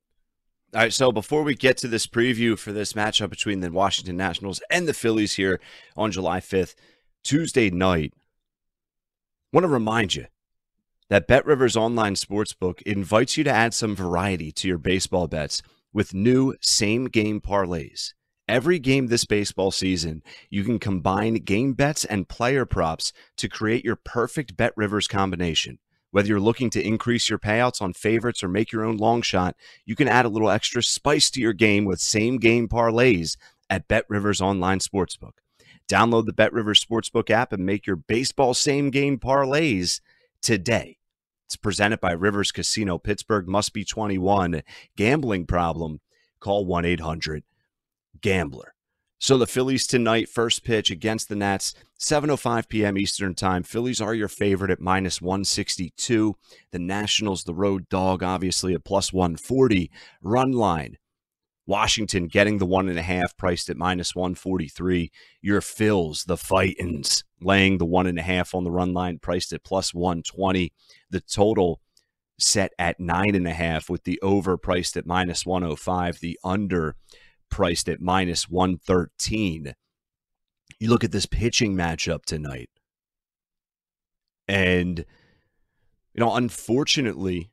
All 0.73 0.79
right, 0.79 0.93
so 0.93 1.11
before 1.11 1.43
we 1.43 1.53
get 1.53 1.75
to 1.77 1.89
this 1.89 2.07
preview 2.07 2.57
for 2.57 2.71
this 2.71 2.93
matchup 2.93 3.29
between 3.29 3.59
the 3.59 3.69
Washington 3.69 4.15
Nationals 4.15 4.61
and 4.69 4.87
the 4.87 4.93
Phillies 4.93 5.33
here 5.33 5.59
on 5.97 6.13
July 6.13 6.39
5th, 6.39 6.75
Tuesday 7.25 7.69
night, 7.69 8.13
I 8.15 9.57
want 9.57 9.65
to 9.65 9.67
remind 9.67 10.15
you 10.15 10.27
that 11.09 11.27
Bet 11.27 11.45
Rivers 11.45 11.75
Online 11.75 12.15
Sportsbook 12.15 12.81
invites 12.83 13.35
you 13.35 13.43
to 13.43 13.51
add 13.51 13.73
some 13.73 13.97
variety 13.97 14.49
to 14.53 14.69
your 14.69 14.77
baseball 14.77 15.27
bets 15.27 15.61
with 15.91 16.13
new 16.13 16.55
same 16.61 17.09
game 17.09 17.41
parlays. 17.41 18.13
Every 18.47 18.79
game 18.79 19.07
this 19.07 19.25
baseball 19.25 19.71
season, 19.71 20.23
you 20.49 20.63
can 20.63 20.79
combine 20.79 21.33
game 21.33 21.73
bets 21.73 22.05
and 22.05 22.29
player 22.29 22.65
props 22.65 23.11
to 23.35 23.49
create 23.49 23.83
your 23.83 23.97
perfect 23.97 24.55
Bet 24.55 24.71
Rivers 24.77 25.09
combination. 25.09 25.79
Whether 26.11 26.27
you're 26.27 26.39
looking 26.39 26.69
to 26.71 26.85
increase 26.85 27.29
your 27.29 27.39
payouts 27.39 27.81
on 27.81 27.93
favorites 27.93 28.43
or 28.43 28.49
make 28.49 28.71
your 28.71 28.83
own 28.83 28.97
long 28.97 29.21
shot, 29.21 29.55
you 29.85 29.95
can 29.95 30.07
add 30.07 30.25
a 30.25 30.29
little 30.29 30.49
extra 30.49 30.83
spice 30.83 31.31
to 31.31 31.41
your 31.41 31.53
game 31.53 31.85
with 31.85 31.99
same 31.99 32.37
game 32.37 32.67
parlays 32.67 33.37
at 33.69 33.87
Bet 33.87 34.05
Rivers 34.09 34.41
Online 34.41 34.79
Sportsbook. 34.79 35.33
Download 35.89 36.25
the 36.25 36.33
Bet 36.33 36.53
Rivers 36.53 36.83
Sportsbook 36.83 37.29
app 37.29 37.53
and 37.53 37.65
make 37.65 37.87
your 37.87 37.95
baseball 37.95 38.53
same 38.53 38.89
game 38.89 39.17
parlays 39.17 40.01
today. 40.41 40.97
It's 41.47 41.55
presented 41.55 41.99
by 41.99 42.11
Rivers 42.11 42.51
Casino 42.51 42.97
Pittsburgh. 42.97 43.47
Must 43.47 43.73
be 43.73 43.83
21. 43.83 44.63
Gambling 44.95 45.45
problem? 45.45 45.99
Call 46.39 46.65
1 46.65 46.85
800 46.85 47.43
Gambler. 48.21 48.73
So 49.21 49.37
the 49.37 49.45
Phillies 49.45 49.85
tonight, 49.85 50.29
first 50.29 50.63
pitch 50.63 50.89
against 50.89 51.29
the 51.29 51.35
Nats, 51.35 51.75
7:05 51.99 52.67
p.m. 52.67 52.97
Eastern 52.97 53.35
Time. 53.35 53.61
Phillies 53.61 54.01
are 54.01 54.15
your 54.15 54.27
favorite 54.27 54.71
at 54.71 54.81
minus 54.81 55.21
162. 55.21 56.35
The 56.71 56.79
Nationals, 56.79 57.43
the 57.43 57.53
road 57.53 57.87
dog, 57.87 58.23
obviously 58.23 58.73
at 58.73 58.83
plus 58.83 59.13
140. 59.13 59.91
Run 60.23 60.53
line. 60.53 60.97
Washington 61.67 62.29
getting 62.29 62.57
the 62.57 62.65
one 62.65 62.89
and 62.89 62.97
a 62.97 63.03
half 63.03 63.37
priced 63.37 63.69
at 63.69 63.77
minus 63.77 64.15
143. 64.15 65.11
Your 65.39 65.61
Phils, 65.61 66.25
the 66.25 66.35
Fightins, 66.35 67.23
laying 67.39 67.77
the 67.77 67.85
one 67.85 68.07
and 68.07 68.17
a 68.17 68.23
half 68.23 68.55
on 68.55 68.63
the 68.63 68.71
run 68.71 68.91
line 68.91 69.19
priced 69.19 69.53
at 69.53 69.63
plus 69.63 69.93
120. 69.93 70.73
The 71.11 71.21
total 71.21 71.79
set 72.39 72.71
at 72.79 72.99
nine 72.99 73.35
and 73.35 73.47
a 73.47 73.53
half 73.53 73.87
with 73.87 74.03
the 74.03 74.19
over 74.23 74.57
priced 74.57 74.97
at 74.97 75.05
minus 75.05 75.45
105. 75.45 76.21
The 76.21 76.39
under 76.43 76.95
priced 77.51 77.87
at 77.87 78.01
minus 78.01 78.49
113. 78.49 79.75
You 80.79 80.89
look 80.89 81.03
at 81.03 81.11
this 81.11 81.27
pitching 81.27 81.75
matchup 81.75 82.25
tonight. 82.25 82.71
And, 84.47 85.05
you 86.13 86.19
know, 86.19 86.35
unfortunately, 86.35 87.51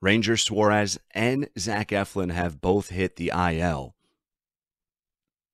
Ranger 0.00 0.38
Suarez 0.38 0.98
and 1.10 1.48
Zach 1.58 1.88
Eflin 1.88 2.32
have 2.32 2.62
both 2.62 2.88
hit 2.88 3.16
the 3.16 3.30
IL. 3.34 3.94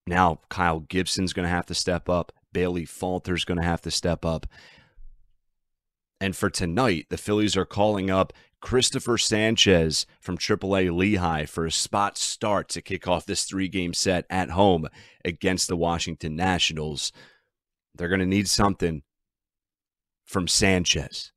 Now, 0.06 0.40
Kyle 0.49 0.80
Gibson's 0.80 1.32
going 1.32 1.46
to 1.46 1.54
have 1.54 1.66
to 1.66 1.75
step 1.75 2.08
up. 2.08 2.32
Bailey 2.52 2.84
Falter's 2.84 3.44
going 3.44 3.58
to 3.58 3.66
have 3.66 3.82
to 3.82 3.90
step 3.90 4.25
up. 4.25 4.46
And 6.20 6.36
for 6.36 6.50
tonight, 6.50 7.06
the 7.08 7.16
Phillies 7.16 7.56
are 7.56 7.64
calling 7.64 8.10
up 8.10 8.32
Cristopher 8.60 9.16
Sanchez 9.16 10.06
from 10.20 10.36
AAA 10.36 10.94
Lehigh 10.94 11.46
for 11.46 11.64
a 11.64 11.72
spot 11.72 12.18
start 12.18 12.68
to 12.70 12.82
kick 12.82 13.08
off 13.08 13.24
this 13.24 13.44
three 13.44 13.68
game 13.68 13.94
set 13.94 14.26
at 14.28 14.50
home 14.50 14.86
against 15.24 15.66
the 15.68 15.76
Washington 15.76 16.36
Nationals. 16.36 17.10
They're 17.94 18.08
going 18.08 18.20
to 18.20 18.26
need 18.26 18.48
something 18.48 19.02
from 20.26 20.46
Sanchez. 20.46 21.32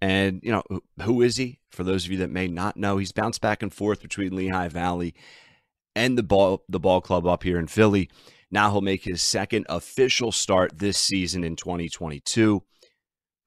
And, 0.00 0.40
you 0.42 0.52
know, 0.52 0.62
who 1.02 1.22
is 1.22 1.36
he? 1.36 1.60
For 1.70 1.84
those 1.84 2.06
of 2.06 2.12
you 2.12 2.18
that 2.18 2.30
may 2.30 2.48
not 2.48 2.76
know, 2.76 2.96
he's 2.98 3.12
bounced 3.12 3.40
back 3.40 3.62
and 3.62 3.72
forth 3.72 4.00
between 4.00 4.34
Lehigh 4.34 4.68
Valley 4.68 5.14
and 5.94 6.16
the 6.16 6.22
ball 6.22 6.64
the 6.68 6.80
ball 6.80 7.00
club 7.00 7.26
up 7.26 7.42
here 7.42 7.58
in 7.58 7.66
Philly. 7.66 8.08
Now 8.50 8.70
he'll 8.70 8.80
make 8.80 9.04
his 9.04 9.22
second 9.22 9.66
official 9.68 10.32
start 10.32 10.78
this 10.78 10.96
season 10.98 11.44
in 11.44 11.56
2022. 11.56 12.62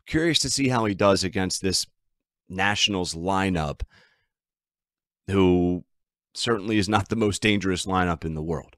Curious 0.06 0.40
to 0.40 0.50
see 0.50 0.68
how 0.68 0.86
he 0.86 0.94
does 0.94 1.24
against 1.24 1.62
this 1.62 1.86
Nationals 2.50 3.16
lineup, 3.16 3.82
who 5.28 5.86
certainly 6.34 6.78
is 6.78 6.90
not 6.90 7.10
the 7.10 7.16
most 7.16 7.42
dangerous 7.42 7.86
lineup 7.86 8.26
in 8.26 8.36
the 8.36 8.44
world. 8.44 8.76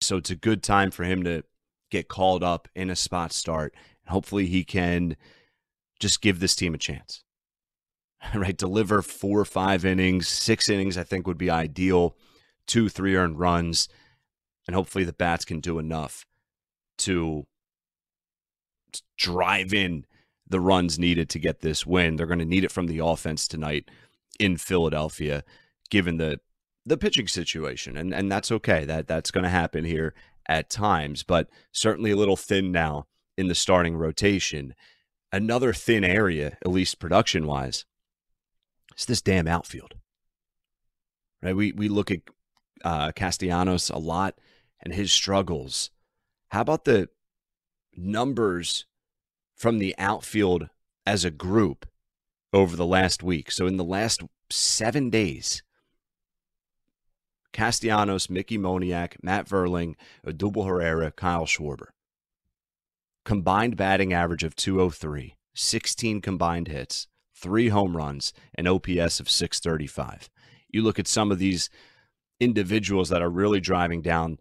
So 0.00 0.16
it's 0.16 0.30
a 0.30 0.36
good 0.36 0.62
time 0.62 0.90
for 0.90 1.04
him 1.04 1.24
to 1.24 1.42
get 1.90 2.08
called 2.08 2.42
up 2.42 2.68
in 2.74 2.90
a 2.90 2.96
spot 2.96 3.32
start. 3.32 3.74
Hopefully 4.06 4.46
he 4.46 4.64
can 4.64 5.16
just 6.00 6.20
give 6.20 6.40
this 6.40 6.56
team 6.56 6.74
a 6.74 6.78
chance. 6.78 7.22
Right? 8.34 8.56
Deliver 8.56 9.00
four 9.00 9.38
or 9.38 9.44
five 9.44 9.84
innings, 9.84 10.26
six 10.26 10.68
innings, 10.68 10.98
I 10.98 11.04
think 11.04 11.28
would 11.28 11.38
be 11.38 11.50
ideal. 11.50 12.16
Two, 12.66 12.88
three 12.88 13.14
earned 13.14 13.38
runs. 13.38 13.88
And 14.68 14.74
hopefully 14.74 15.04
the 15.04 15.14
bats 15.14 15.46
can 15.46 15.60
do 15.60 15.78
enough 15.78 16.26
to 16.98 17.46
drive 19.16 19.72
in 19.72 20.04
the 20.46 20.60
runs 20.60 20.98
needed 20.98 21.30
to 21.30 21.38
get 21.38 21.60
this 21.60 21.86
win. 21.86 22.16
They're 22.16 22.26
going 22.26 22.38
to 22.38 22.44
need 22.44 22.64
it 22.64 22.70
from 22.70 22.86
the 22.86 22.98
offense 22.98 23.48
tonight 23.48 23.90
in 24.38 24.58
Philadelphia, 24.58 25.42
given 25.90 26.18
the 26.18 26.40
the 26.86 26.96
pitching 26.96 27.28
situation, 27.28 27.96
and 27.96 28.14
and 28.14 28.30
that's 28.30 28.52
okay. 28.52 28.84
That 28.84 29.08
that's 29.08 29.30
going 29.30 29.44
to 29.44 29.50
happen 29.50 29.84
here 29.84 30.14
at 30.46 30.70
times, 30.70 31.22
but 31.22 31.48
certainly 31.72 32.10
a 32.10 32.16
little 32.16 32.36
thin 32.36 32.70
now 32.70 33.06
in 33.36 33.48
the 33.48 33.54
starting 33.54 33.96
rotation. 33.96 34.74
Another 35.30 35.74
thin 35.74 36.04
area, 36.04 36.56
at 36.62 36.70
least 36.70 36.98
production 36.98 37.46
wise, 37.46 37.84
is 38.96 39.04
this 39.04 39.20
damn 39.20 39.48
outfield. 39.48 39.94
Right? 41.42 41.56
We 41.56 41.72
we 41.72 41.88
look 41.88 42.10
at 42.10 42.20
uh, 42.84 43.12
Castellanos 43.12 43.90
a 43.90 43.98
lot 43.98 44.38
and 44.80 44.94
his 44.94 45.12
struggles. 45.12 45.90
How 46.48 46.62
about 46.62 46.84
the 46.84 47.08
numbers 47.96 48.86
from 49.56 49.78
the 49.78 49.94
outfield 49.98 50.68
as 51.04 51.24
a 51.24 51.30
group 51.30 51.86
over 52.52 52.76
the 52.76 52.86
last 52.86 53.22
week. 53.22 53.50
So 53.50 53.66
in 53.66 53.76
the 53.76 53.84
last 53.84 54.22
seven 54.50 55.10
days, 55.10 55.62
Castellanos, 57.52 58.30
Mickey 58.30 58.58
Moniak, 58.58 59.16
Matt 59.22 59.48
Vierling, 59.48 59.94
Odubel 60.26 60.66
Herrera, 60.66 61.10
Kyle 61.10 61.44
Schwarber. 61.44 61.88
Combined 63.24 63.76
batting 63.76 64.12
average 64.12 64.44
of 64.44 64.54
203, 64.54 65.34
16 65.54 66.20
combined 66.20 66.68
hits, 66.68 67.08
three 67.34 67.68
home 67.68 67.96
runs, 67.96 68.32
an 68.54 68.66
OPS 68.66 69.20
of 69.20 69.28
635. 69.28 70.30
You 70.68 70.82
look 70.82 70.98
at 70.98 71.08
some 71.08 71.32
of 71.32 71.38
these 71.38 71.68
individuals 72.38 73.08
that 73.08 73.22
are 73.22 73.30
really 73.30 73.60
driving 73.60 74.02
down 74.02 74.38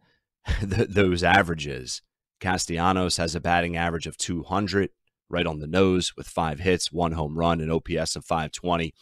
th- 0.60 0.90
those 0.90 1.24
averages. 1.24 2.02
Castellanos 2.40 3.18
has 3.18 3.36
a 3.36 3.40
batting 3.40 3.76
average 3.76 4.08
of 4.08 4.18
200, 4.18 4.90
right 5.30 5.46
on 5.46 5.60
the 5.60 5.68
nose 5.68 6.14
with 6.16 6.28
five 6.28 6.60
hits, 6.60 6.92
one 6.92 7.14
home 7.14 7.38
run, 7.38 7.62
an 7.62 7.72
OPS 7.72 8.16
of 8.16 8.26
520. 8.26 8.94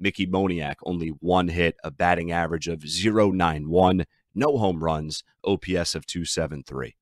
Mickey 0.00 0.26
Moniak, 0.26 0.76
only 0.84 1.08
one 1.08 1.48
hit, 1.48 1.76
a 1.82 1.90
batting 1.90 2.30
average 2.30 2.68
of 2.68 2.84
091, 2.84 4.04
no 4.34 4.58
home 4.58 4.82
runs, 4.82 5.24
OPS 5.44 5.94
of 5.94 6.06
273. 6.06 6.94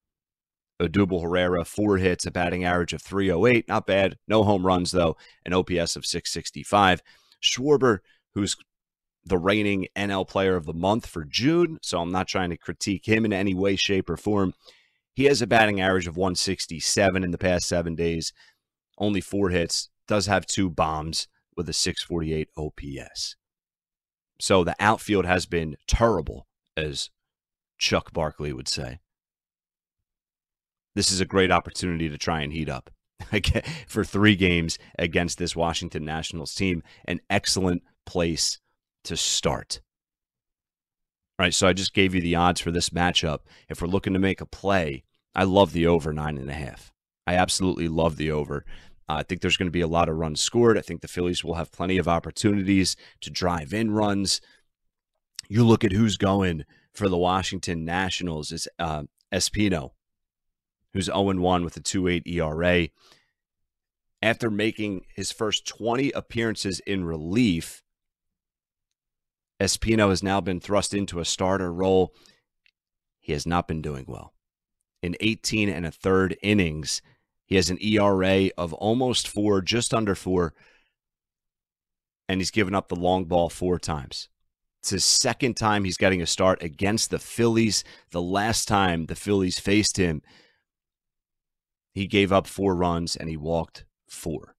Odubel 0.80 1.22
Herrera, 1.22 1.64
four 1.64 1.98
hits, 1.98 2.26
a 2.26 2.30
batting 2.30 2.64
average 2.64 2.92
of 2.92 3.02
308. 3.02 3.68
Not 3.68 3.86
bad. 3.86 4.16
No 4.28 4.44
home 4.44 4.66
runs, 4.66 4.92
though, 4.92 5.16
an 5.44 5.52
OPS 5.52 5.96
of 5.96 6.06
665. 6.06 7.02
Schwarber, 7.42 7.98
who's 8.34 8.56
the 9.26 9.38
reigning 9.38 9.88
NL 9.96 10.26
player 10.26 10.56
of 10.56 10.66
the 10.66 10.72
month 10.72 11.06
for 11.06 11.24
June, 11.24 11.78
so 11.82 12.00
I'm 12.00 12.12
not 12.12 12.28
trying 12.28 12.50
to 12.50 12.56
critique 12.56 13.06
him 13.06 13.24
in 13.24 13.32
any 13.32 13.54
way, 13.54 13.76
shape, 13.76 14.08
or 14.08 14.16
form. 14.16 14.54
He 15.14 15.24
has 15.24 15.42
a 15.42 15.46
batting 15.46 15.80
average 15.80 16.06
of 16.06 16.16
167 16.16 17.24
in 17.24 17.30
the 17.30 17.38
past 17.38 17.68
seven 17.68 17.94
days, 17.94 18.32
only 18.98 19.20
four 19.20 19.50
hits, 19.50 19.88
does 20.06 20.26
have 20.26 20.46
two 20.46 20.70
bombs 20.70 21.26
with 21.56 21.68
a 21.68 21.72
648 21.72 22.48
OPS. 22.56 23.36
So 24.40 24.62
the 24.62 24.76
outfield 24.78 25.24
has 25.24 25.46
been 25.46 25.76
terrible, 25.86 26.46
as 26.76 27.10
Chuck 27.78 28.12
Barkley 28.12 28.52
would 28.52 28.68
say 28.68 29.00
this 30.94 31.10
is 31.10 31.20
a 31.20 31.26
great 31.26 31.50
opportunity 31.50 32.08
to 32.08 32.18
try 32.18 32.40
and 32.40 32.52
heat 32.52 32.68
up 32.68 32.90
for 33.86 34.04
three 34.04 34.34
games 34.34 34.78
against 34.98 35.38
this 35.38 35.54
Washington 35.56 36.04
Nationals 36.04 36.54
team. 36.54 36.82
An 37.04 37.20
excellent 37.28 37.82
place 38.06 38.58
to 39.06 39.16
start. 39.16 39.80
All 41.38 41.44
right, 41.44 41.54
so 41.54 41.66
I 41.66 41.72
just 41.72 41.92
gave 41.92 42.14
you 42.14 42.20
the 42.20 42.36
odds 42.36 42.60
for 42.60 42.70
this 42.70 42.90
matchup. 42.90 43.40
If 43.68 43.82
we're 43.82 43.88
looking 43.88 44.14
to 44.14 44.18
make 44.18 44.40
a 44.40 44.46
play, 44.46 45.04
I 45.34 45.44
love 45.44 45.72
the 45.72 45.86
over 45.86 46.12
nine 46.12 46.38
and 46.38 46.48
a 46.48 46.54
half. 46.54 46.92
I 47.26 47.34
absolutely 47.34 47.88
love 47.88 48.16
the 48.16 48.30
over. 48.30 48.64
Uh, 49.08 49.14
I 49.14 49.22
think 49.22 49.40
there's 49.40 49.56
going 49.56 49.68
to 49.68 49.72
be 49.72 49.82
a 49.82 49.86
lot 49.86 50.08
of 50.08 50.16
runs 50.16 50.40
scored. 50.40 50.78
I 50.78 50.80
think 50.80 51.00
the 51.00 51.08
Phillies 51.08 51.44
will 51.44 51.54
have 51.54 51.72
plenty 51.72 51.98
of 51.98 52.08
opportunities 52.08 52.96
to 53.20 53.30
drive 53.30 53.74
in 53.74 53.90
runs. 53.90 54.40
You 55.48 55.64
look 55.64 55.84
at 55.84 55.92
who's 55.92 56.16
going 56.16 56.64
for 56.92 57.08
the 57.08 57.18
Washington 57.18 57.84
Nationals. 57.84 58.50
It's 58.50 58.66
uh, 58.78 59.04
Espino, 59.32 59.90
who's 60.92 61.06
0 61.06 61.34
1 61.34 61.64
with 61.64 61.76
a 61.76 61.80
2.8 61.80 62.26
ERA. 62.26 62.88
After 64.22 64.50
making 64.50 65.04
his 65.14 65.30
first 65.30 65.66
20 65.68 66.10
appearances 66.12 66.80
in 66.80 67.04
relief, 67.04 67.82
Espino 69.60 70.10
has 70.10 70.22
now 70.22 70.40
been 70.40 70.60
thrust 70.60 70.92
into 70.92 71.20
a 71.20 71.24
starter 71.24 71.72
role. 71.72 72.14
He 73.20 73.32
has 73.32 73.46
not 73.46 73.66
been 73.66 73.82
doing 73.82 74.04
well. 74.06 74.34
In 75.02 75.16
18 75.20 75.68
and 75.68 75.86
a 75.86 75.90
third 75.90 76.36
innings, 76.42 77.00
he 77.46 77.54
has 77.56 77.70
an 77.70 77.78
ERA 77.80 78.50
of 78.58 78.72
almost 78.74 79.28
four, 79.28 79.62
just 79.62 79.94
under 79.94 80.14
four, 80.14 80.52
and 82.28 82.40
he's 82.40 82.50
given 82.50 82.74
up 82.74 82.88
the 82.88 82.96
long 82.96 83.24
ball 83.24 83.48
four 83.48 83.78
times. 83.78 84.28
It's 84.80 84.90
his 84.90 85.04
second 85.04 85.56
time 85.56 85.84
he's 85.84 85.96
getting 85.96 86.20
a 86.20 86.26
start 86.26 86.62
against 86.62 87.10
the 87.10 87.18
Phillies. 87.18 87.84
The 88.10 88.22
last 88.22 88.68
time 88.68 89.06
the 89.06 89.14
Phillies 89.14 89.58
faced 89.58 89.96
him, 89.96 90.22
he 91.94 92.06
gave 92.06 92.32
up 92.32 92.46
four 92.46 92.74
runs 92.74 93.16
and 93.16 93.28
he 93.28 93.36
walked 93.36 93.84
four. 94.08 94.55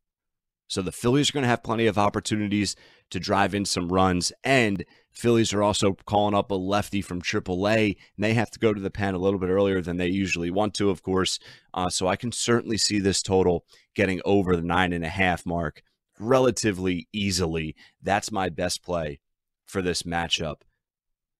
So 0.67 0.81
the 0.81 0.91
Phillies 0.91 1.29
are 1.29 1.33
going 1.33 1.43
to 1.43 1.49
have 1.49 1.63
plenty 1.63 1.87
of 1.87 1.97
opportunities 1.97 2.75
to 3.09 3.19
drive 3.19 3.55
in 3.55 3.65
some 3.65 3.89
runs. 3.89 4.33
And 4.43 4.83
Phillies 5.11 5.53
are 5.53 5.63
also 5.63 5.93
calling 6.05 6.35
up 6.35 6.51
a 6.51 6.55
lefty 6.55 7.01
from 7.01 7.21
AAA, 7.21 7.95
and 8.15 8.23
they 8.23 8.33
have 8.33 8.51
to 8.51 8.59
go 8.59 8.73
to 8.73 8.81
the 8.81 8.91
pen 8.91 9.15
a 9.15 9.19
little 9.19 9.39
bit 9.39 9.49
earlier 9.49 9.81
than 9.81 9.97
they 9.97 10.07
usually 10.07 10.51
want 10.51 10.73
to, 10.75 10.89
of 10.89 11.01
course. 11.01 11.39
Uh, 11.73 11.89
so 11.89 12.07
I 12.07 12.15
can 12.15 12.31
certainly 12.31 12.77
see 12.77 12.99
this 12.99 13.21
total 13.21 13.65
getting 13.95 14.21
over 14.25 14.55
the 14.55 14.61
nine 14.61 14.93
and 14.93 15.05
a 15.05 15.09
half 15.09 15.45
mark 15.45 15.81
relatively 16.19 17.07
easily. 17.13 17.75
That's 18.01 18.31
my 18.31 18.49
best 18.49 18.83
play 18.83 19.19
for 19.65 19.81
this 19.81 20.03
matchup 20.03 20.61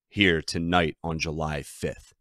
here 0.10 0.42
tonight 0.42 0.96
on 1.04 1.20
July 1.20 1.62
5th. 1.62 2.14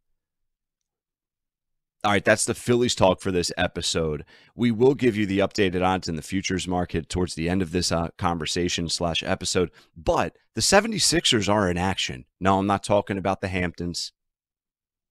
All 2.07 2.13
right, 2.13 2.25
that's 2.25 2.45
the 2.45 2.55
Phillies 2.55 2.95
talk 2.95 3.21
for 3.21 3.33
this 3.33 3.51
episode. 3.57 4.25
We 4.55 4.71
will 4.71 4.95
give 4.95 5.17
you 5.17 5.27
the 5.27 5.41
updated 5.41 5.85
odds 5.85 6.09
in 6.09 6.15
the 6.15 6.23
futures 6.23 6.69
market 6.69 7.09
towards 7.09 7.35
the 7.35 7.49
end 7.49 7.63
of 7.63 7.73
this 7.73 7.91
uh, 7.91 8.11
conversation 8.17 8.89
slash 8.89 9.25
episode. 9.25 9.73
But 9.97 10.37
the 10.55 10.61
76ers 10.61 11.53
are 11.53 11.69
in 11.69 11.77
action. 11.77 12.25
No, 12.39 12.61
I'm 12.61 12.67
not 12.69 12.85
talking 12.85 13.19
about 13.19 13.41
the 13.41 13.49
Hamptons. 13.49 14.13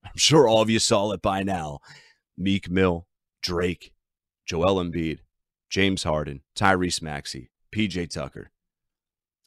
I'm 0.06 0.16
sure 0.16 0.48
all 0.48 0.62
of 0.62 0.70
you 0.70 0.80
saw 0.80 1.12
it 1.12 1.22
by 1.22 1.44
now. 1.44 1.80
Meek 2.38 2.70
Mill, 2.70 3.08
Drake, 3.44 3.92
Joel 4.46 4.82
Embiid, 4.82 5.20
James 5.70 6.04
Harden, 6.04 6.44
Tyrese 6.56 7.02
Maxey, 7.02 7.52
PJ 7.76 8.10
Tucker, 8.10 8.52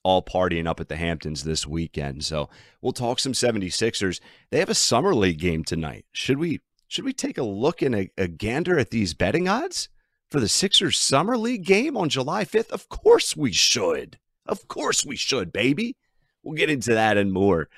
all 0.02 0.22
partying 0.22 0.66
up 0.66 0.80
at 0.80 0.90
the 0.90 0.96
Hamptons 0.96 1.44
this 1.44 1.66
weekend. 1.66 2.26
So 2.26 2.50
we'll 2.82 2.92
talk 2.92 3.18
some 3.18 3.32
76ers. 3.32 4.20
They 4.50 4.58
have 4.58 4.68
a 4.68 4.74
summer 4.74 5.14
league 5.14 5.38
game 5.38 5.64
tonight. 5.64 6.04
Should 6.12 6.36
we 6.36 6.60
should 6.88 7.04
we 7.04 7.12
take 7.12 7.38
a 7.38 7.42
look 7.42 7.82
and 7.82 7.94
a, 7.94 8.10
a 8.16 8.26
gander 8.26 8.78
at 8.78 8.90
these 8.90 9.14
betting 9.14 9.46
odds 9.46 9.90
for 10.30 10.40
the 10.40 10.48
Sixers 10.48 10.98
Summer 10.98 11.36
League 11.36 11.64
game 11.64 11.96
on 11.96 12.08
July 12.08 12.44
5th? 12.44 12.70
Of 12.70 12.88
course 12.88 13.36
we 13.36 13.52
should. 13.52 14.18
Of 14.46 14.66
course 14.68 15.04
we 15.04 15.14
should, 15.14 15.52
baby. 15.52 15.96
We'll 16.42 16.56
get 16.56 16.70
into 16.70 16.94
that 16.94 17.18
and 17.18 17.30
more 17.30 17.68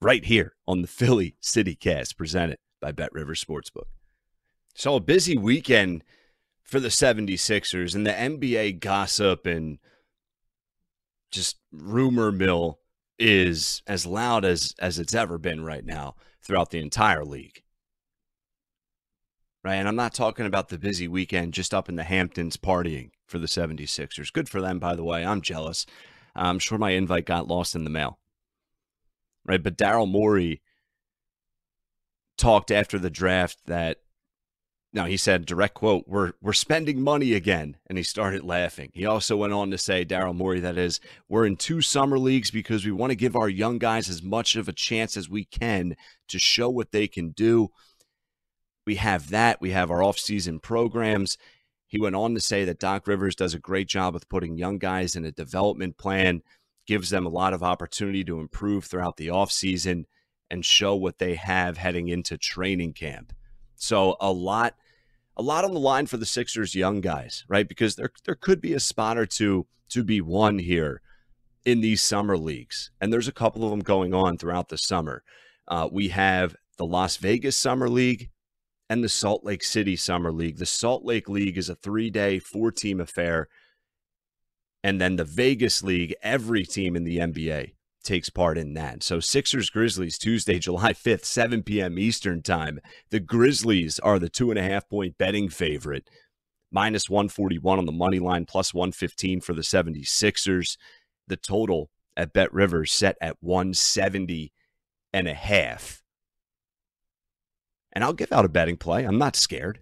right 0.00 0.24
here 0.24 0.54
on 0.68 0.82
the 0.82 0.88
Philly 0.88 1.34
City 1.40 1.74
Cast 1.74 2.16
presented 2.16 2.58
by 2.80 2.92
Bet 2.92 3.12
River 3.12 3.34
Sportsbook. 3.34 3.86
So 4.74 4.94
a 4.94 5.00
busy 5.00 5.36
weekend 5.36 6.04
for 6.62 6.78
the 6.78 6.88
76ers 6.88 7.94
and 7.94 8.06
the 8.06 8.12
NBA 8.12 8.78
gossip 8.78 9.46
and 9.46 9.78
just 11.32 11.56
rumor 11.72 12.30
mill 12.30 12.78
is 13.18 13.82
as 13.86 14.06
loud 14.06 14.44
as 14.44 14.74
as 14.78 14.98
it's 14.98 15.14
ever 15.14 15.38
been 15.38 15.64
right 15.64 15.84
now 15.84 16.14
throughout 16.46 16.70
the 16.70 16.78
entire 16.78 17.24
league. 17.24 17.62
Right? 19.64 19.74
And 19.74 19.88
I'm 19.88 19.96
not 19.96 20.14
talking 20.14 20.46
about 20.46 20.68
the 20.68 20.78
busy 20.78 21.08
weekend 21.08 21.52
just 21.52 21.74
up 21.74 21.88
in 21.88 21.96
the 21.96 22.04
Hamptons 22.04 22.56
partying 22.56 23.10
for 23.26 23.38
the 23.38 23.48
76ers. 23.48 24.32
Good 24.32 24.48
for 24.48 24.60
them, 24.60 24.78
by 24.78 24.94
the 24.94 25.02
way. 25.02 25.24
I'm 25.24 25.40
jealous. 25.40 25.86
I'm 26.36 26.60
sure 26.60 26.78
my 26.78 26.90
invite 26.90 27.26
got 27.26 27.48
lost 27.48 27.74
in 27.74 27.82
the 27.82 27.90
mail. 27.90 28.18
Right? 29.44 29.62
But 29.62 29.76
Daryl 29.76 30.08
Morey 30.08 30.62
talked 32.38 32.70
after 32.70 32.98
the 32.98 33.10
draft 33.10 33.58
that 33.66 33.98
now 34.96 35.04
he 35.04 35.18
said, 35.18 35.44
direct 35.44 35.74
quote, 35.74 36.04
we're 36.08 36.32
we're 36.40 36.54
spending 36.54 37.02
money 37.02 37.34
again. 37.34 37.76
And 37.86 37.98
he 37.98 38.02
started 38.02 38.42
laughing. 38.42 38.90
He 38.94 39.04
also 39.04 39.36
went 39.36 39.52
on 39.52 39.70
to 39.70 39.76
say, 39.76 40.06
Daryl 40.06 40.34
Morey, 40.34 40.58
that 40.60 40.78
is, 40.78 41.00
we're 41.28 41.44
in 41.44 41.56
two 41.56 41.82
summer 41.82 42.18
leagues 42.18 42.50
because 42.50 42.86
we 42.86 42.92
want 42.92 43.10
to 43.10 43.16
give 43.16 43.36
our 43.36 43.48
young 43.50 43.76
guys 43.78 44.08
as 44.08 44.22
much 44.22 44.56
of 44.56 44.68
a 44.68 44.72
chance 44.72 45.14
as 45.14 45.28
we 45.28 45.44
can 45.44 45.96
to 46.28 46.38
show 46.38 46.70
what 46.70 46.92
they 46.92 47.06
can 47.06 47.32
do. 47.32 47.68
We 48.86 48.94
have 48.94 49.28
that. 49.28 49.60
We 49.60 49.72
have 49.72 49.90
our 49.90 49.98
offseason 49.98 50.62
programs. 50.62 51.36
He 51.86 52.00
went 52.00 52.16
on 52.16 52.32
to 52.32 52.40
say 52.40 52.64
that 52.64 52.80
Doc 52.80 53.06
Rivers 53.06 53.36
does 53.36 53.52
a 53.52 53.58
great 53.58 53.88
job 53.88 54.14
with 54.14 54.30
putting 54.30 54.56
young 54.56 54.78
guys 54.78 55.14
in 55.14 55.26
a 55.26 55.30
development 55.30 55.98
plan, 55.98 56.40
gives 56.86 57.10
them 57.10 57.26
a 57.26 57.30
lot 57.30 57.52
of 57.52 57.62
opportunity 57.62 58.24
to 58.24 58.40
improve 58.40 58.86
throughout 58.86 59.18
the 59.18 59.28
offseason 59.28 60.06
and 60.50 60.64
show 60.64 60.94
what 60.94 61.18
they 61.18 61.34
have 61.34 61.76
heading 61.76 62.08
into 62.08 62.38
training 62.38 62.94
camp. 62.94 63.34
So 63.74 64.16
a 64.20 64.32
lot 64.32 64.74
a 65.36 65.42
lot 65.42 65.64
on 65.64 65.74
the 65.74 65.80
line 65.80 66.06
for 66.06 66.16
the 66.16 66.26
Sixers 66.26 66.74
young 66.74 67.00
guys, 67.00 67.44
right? 67.48 67.68
Because 67.68 67.96
there 67.96 68.10
there 68.24 68.34
could 68.34 68.60
be 68.60 68.72
a 68.72 68.80
spot 68.80 69.18
or 69.18 69.26
two 69.26 69.66
to 69.90 70.02
be 70.02 70.20
won 70.20 70.58
here 70.58 71.00
in 71.64 71.80
these 71.80 72.02
summer 72.02 72.36
leagues, 72.36 72.90
and 73.00 73.12
there's 73.12 73.28
a 73.28 73.32
couple 73.32 73.64
of 73.64 73.70
them 73.70 73.80
going 73.80 74.14
on 74.14 74.38
throughout 74.38 74.68
the 74.68 74.78
summer. 74.78 75.22
Uh, 75.68 75.88
we 75.90 76.08
have 76.08 76.56
the 76.78 76.86
Las 76.86 77.16
Vegas 77.16 77.56
Summer 77.56 77.88
League 77.88 78.30
and 78.88 79.02
the 79.02 79.08
Salt 79.08 79.44
Lake 79.44 79.64
City 79.64 79.96
Summer 79.96 80.32
League. 80.32 80.58
The 80.58 80.66
Salt 80.66 81.04
Lake 81.04 81.28
League 81.28 81.58
is 81.58 81.68
a 81.68 81.74
three 81.74 82.10
day, 82.10 82.38
four 82.38 82.70
team 82.70 83.00
affair. 83.00 83.48
And 84.84 85.00
then 85.00 85.16
the 85.16 85.24
Vegas 85.24 85.82
League, 85.82 86.14
every 86.22 86.64
team 86.64 86.94
in 86.94 87.02
the 87.02 87.18
NBA 87.18 87.72
takes 88.06 88.30
part 88.30 88.56
in 88.56 88.74
that. 88.74 89.02
So 89.02 89.20
Sixers 89.20 89.68
Grizzlies 89.68 90.16
Tuesday, 90.16 90.58
July 90.60 90.92
5th, 90.92 91.24
7 91.24 91.62
p.m. 91.62 91.98
Eastern 91.98 92.42
time. 92.42 92.80
The 93.10 93.20
Grizzlies 93.20 93.98
are 93.98 94.18
the 94.18 94.30
two 94.30 94.50
and 94.50 94.58
a 94.58 94.62
half 94.62 94.88
point 94.88 95.18
betting 95.18 95.48
favorite. 95.48 96.08
Minus 96.72 97.08
141 97.08 97.78
on 97.78 97.86
the 97.86 97.92
money 97.92 98.18
line, 98.18 98.44
plus 98.44 98.72
115 98.72 99.40
for 99.40 99.52
the 99.52 99.62
76ers. 99.62 100.76
The 101.28 101.36
total 101.36 101.90
at 102.16 102.32
Bet 102.32 102.52
Rivers 102.52 102.92
set 102.92 103.16
at 103.20 103.36
170 103.40 104.52
and 105.12 105.28
a 105.28 105.34
half. 105.34 106.02
And 107.92 108.04
I'll 108.04 108.12
give 108.12 108.32
out 108.32 108.44
a 108.44 108.48
betting 108.48 108.76
play. 108.76 109.04
I'm 109.04 109.18
not 109.18 109.36
scared. 109.36 109.80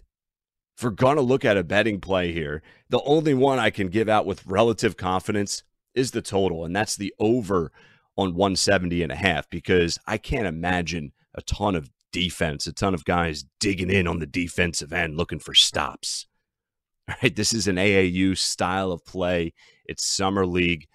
If 0.77 0.83
we're 0.83 0.91
going 0.91 1.15
to 1.15 1.21
look 1.21 1.45
at 1.45 1.57
a 1.57 1.63
betting 1.63 2.01
play 2.01 2.31
here, 2.31 2.61
the 2.89 3.01
only 3.03 3.33
one 3.33 3.59
I 3.59 3.69
can 3.69 3.87
give 3.87 4.09
out 4.09 4.25
with 4.25 4.45
relative 4.45 4.97
confidence 4.97 5.63
is 5.93 6.11
the 6.11 6.21
total, 6.21 6.65
and 6.65 6.75
that's 6.75 6.95
the 6.95 7.13
over 7.19 7.71
on 8.17 8.33
170 8.33 9.03
and 9.03 9.11
a 9.11 9.15
half 9.15 9.49
because 9.49 9.99
I 10.07 10.17
can't 10.17 10.47
imagine 10.47 11.11
a 11.33 11.41
ton 11.41 11.75
of 11.75 11.89
defense, 12.11 12.65
a 12.65 12.73
ton 12.73 12.93
of 12.93 13.03
guys 13.05 13.45
digging 13.59 13.89
in 13.89 14.07
on 14.07 14.19
the 14.19 14.25
defensive 14.25 14.93
end 14.93 15.17
looking 15.17 15.39
for 15.39 15.53
stops. 15.53 16.27
All 17.09 17.15
right, 17.23 17.35
this 17.35 17.53
is 17.53 17.67
an 17.67 17.75
AAU 17.75 18.37
style 18.37 18.91
of 18.91 19.05
play. 19.05 19.53
It's 19.85 20.05
summer 20.05 20.45
league. 20.45 20.87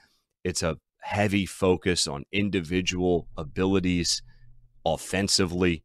It's 0.44 0.62
a 0.62 0.78
heavy 1.02 1.46
focus 1.46 2.06
on 2.06 2.24
individual 2.32 3.28
abilities 3.36 4.22
offensively. 4.84 5.84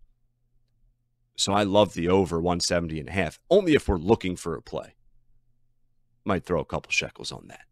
So 1.38 1.52
I 1.54 1.63
love 1.63 1.93
the 1.93 2.08
over 2.08 2.38
170 2.39 3.00
and 3.00 3.10
a 3.10 3.12
half, 3.12 3.39
only 3.50 3.76
if 3.76 3.88
we're 3.89 3.98
looking 3.98 4.36
for 4.36 4.56
a 4.56 4.62
play. 4.62 4.95
Might 6.24 6.45
throw 6.45 6.62
a 6.62 6.65
couple 6.65 6.91
shekels 6.91 7.32
on 7.32 7.48
that. 7.50 7.65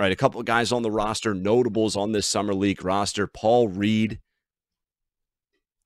All 0.00 0.04
right, 0.04 0.12
a 0.12 0.16
couple 0.16 0.40
of 0.40 0.46
guys 0.46 0.72
on 0.72 0.80
the 0.80 0.90
roster, 0.90 1.34
notables 1.34 1.94
on 1.94 2.12
this 2.12 2.26
summer 2.26 2.54
league 2.54 2.82
roster. 2.82 3.26
Paul 3.26 3.68
Reed, 3.68 4.18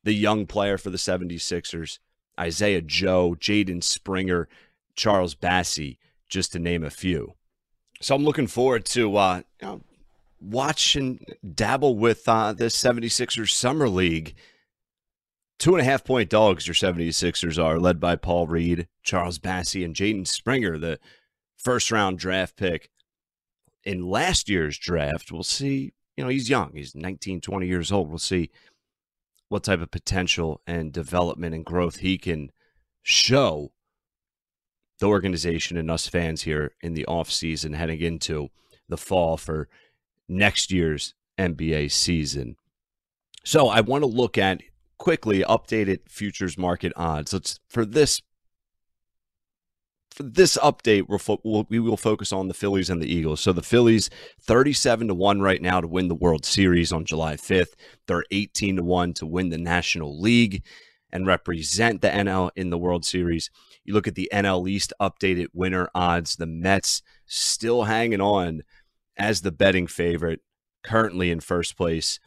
the 0.05 0.13
young 0.13 0.47
player 0.47 0.79
for 0.79 0.91
the 0.91 0.99
76ers, 0.99 1.99
Isaiah 2.39 2.81
Joe, 2.81 3.35
Jaden 3.37 3.83
Springer, 3.83 4.49
Charles 4.95 5.35
Bassey, 5.35 5.99
just 6.29 6.53
to 6.53 6.61
name 6.61 6.85
a 6.85 6.91
few. 6.91 7.35
So 8.01 8.15
I'm 8.15 8.23
looking 8.23 8.47
forward 8.47 8.85
to 8.85 9.17
uh, 9.17 9.43
watch 10.41 10.95
and 10.95 11.35
dabble 11.53 11.99
with 11.99 12.29
uh, 12.29 12.53
the 12.53 12.67
76ers 12.67 13.51
Summer 13.51 13.89
League. 13.89 14.37
Two 15.59 15.75
and 15.75 15.81
a 15.81 15.91
half 15.91 16.05
point 16.05 16.31
dogs, 16.31 16.69
your 16.69 16.75
76ers 16.75 17.61
are, 17.61 17.81
led 17.81 17.99
by 17.99 18.15
Paul 18.15 18.47
Reed, 18.47 18.87
Charles 19.03 19.41
Bassey, 19.41 19.85
and 19.85 19.93
Jaden 19.93 20.29
Springer, 20.29 20.79
the 20.79 21.01
first 21.57 21.91
round 21.91 22.21
draft 22.21 22.57
pick 22.57 22.91
in 23.85 24.09
last 24.09 24.49
year's 24.49 24.79
draft. 24.79 25.33
We'll 25.33 25.43
see. 25.43 25.93
You 26.17 26.25
know, 26.25 26.31
he's 26.31 26.49
young, 26.49 26.73
he's 26.75 26.95
19, 26.95 27.41
20 27.41 27.67
years 27.67 27.91
old. 27.91 28.09
We'll 28.09 28.19
see 28.19 28.51
what 29.49 29.65
type 29.65 29.81
of 29.81 29.91
potential 29.91 30.61
and 30.67 30.93
development 30.93 31.55
and 31.55 31.65
growth 31.65 31.97
he 31.97 32.19
can 32.19 32.51
show 33.03 33.73
the 35.01 35.07
organization 35.07 35.77
and 35.77 35.91
us 35.91 36.07
fans 36.07 36.43
here 36.43 36.73
in 36.81 36.95
the 36.95 37.05
offseason 37.09 37.75
heading 37.75 38.01
into 38.01 38.49
the 38.89 38.97
fall 38.97 39.37
for 39.37 39.69
next 40.29 40.71
year's 40.71 41.15
NBA 41.39 41.91
season. 41.91 42.57
So 43.45 43.69
I 43.69 43.81
want 43.81 44.03
to 44.03 44.09
look 44.09 44.39
at 44.39 44.63
quickly 44.99 45.41
updated 45.41 46.09
futures 46.09 46.57
market 46.57 46.93
odds. 46.97 47.33
Let's 47.33 47.59
for 47.69 47.85
this 47.85 48.23
for 50.15 50.23
this 50.23 50.57
update 50.59 51.09
we'll 51.09 51.19
fo- 51.19 51.41
we'll, 51.43 51.67
we 51.69 51.81
will 51.81 51.97
focus 51.97 52.33
on 52.33 52.47
the 52.47 52.55
Phillies 52.55 52.89
and 52.89 53.03
the 53.03 53.13
Eagles. 53.13 53.41
So 53.41 53.53
the 53.53 53.63
Phillies 53.63 54.11
37 54.43 55.09
to 55.09 55.15
1 55.15 55.41
right 55.41 55.61
now 55.61 55.81
to 55.81 55.89
win 55.89 56.07
the 56.07 56.15
World 56.15 56.45
Series 56.45 56.93
on 56.93 57.05
July 57.05 57.35
5th. 57.35 57.75
They're 58.07 58.25
18 58.31 58.77
to 58.77 58.85
1 58.85 59.15
to 59.15 59.27
win 59.27 59.49
the 59.49 59.59
National 59.59 60.19
League 60.19 60.63
and 61.11 61.27
represent 61.27 62.01
the 62.01 62.09
NL 62.09 62.51
in 62.55 62.71
the 62.71 62.79
World 62.79 63.05
Series. 63.05 63.51
You 63.85 63.93
look 63.93 64.07
at 64.07 64.15
the 64.15 64.31
NL 64.33 64.69
East 64.69 64.93
updated 65.01 65.49
winner 65.53 65.89
odds, 65.97 66.37
the 66.37 66.47
Mets 66.47 67.03
still 67.27 67.85
hanging 67.85 68.21
on 68.21 68.63
as 69.17 69.41
the 69.41 69.53
betting 69.53 69.89
favorite, 69.89 70.41
currently 70.85 71.31
in 71.31 71.41
first 71.41 71.77
place 71.77 72.21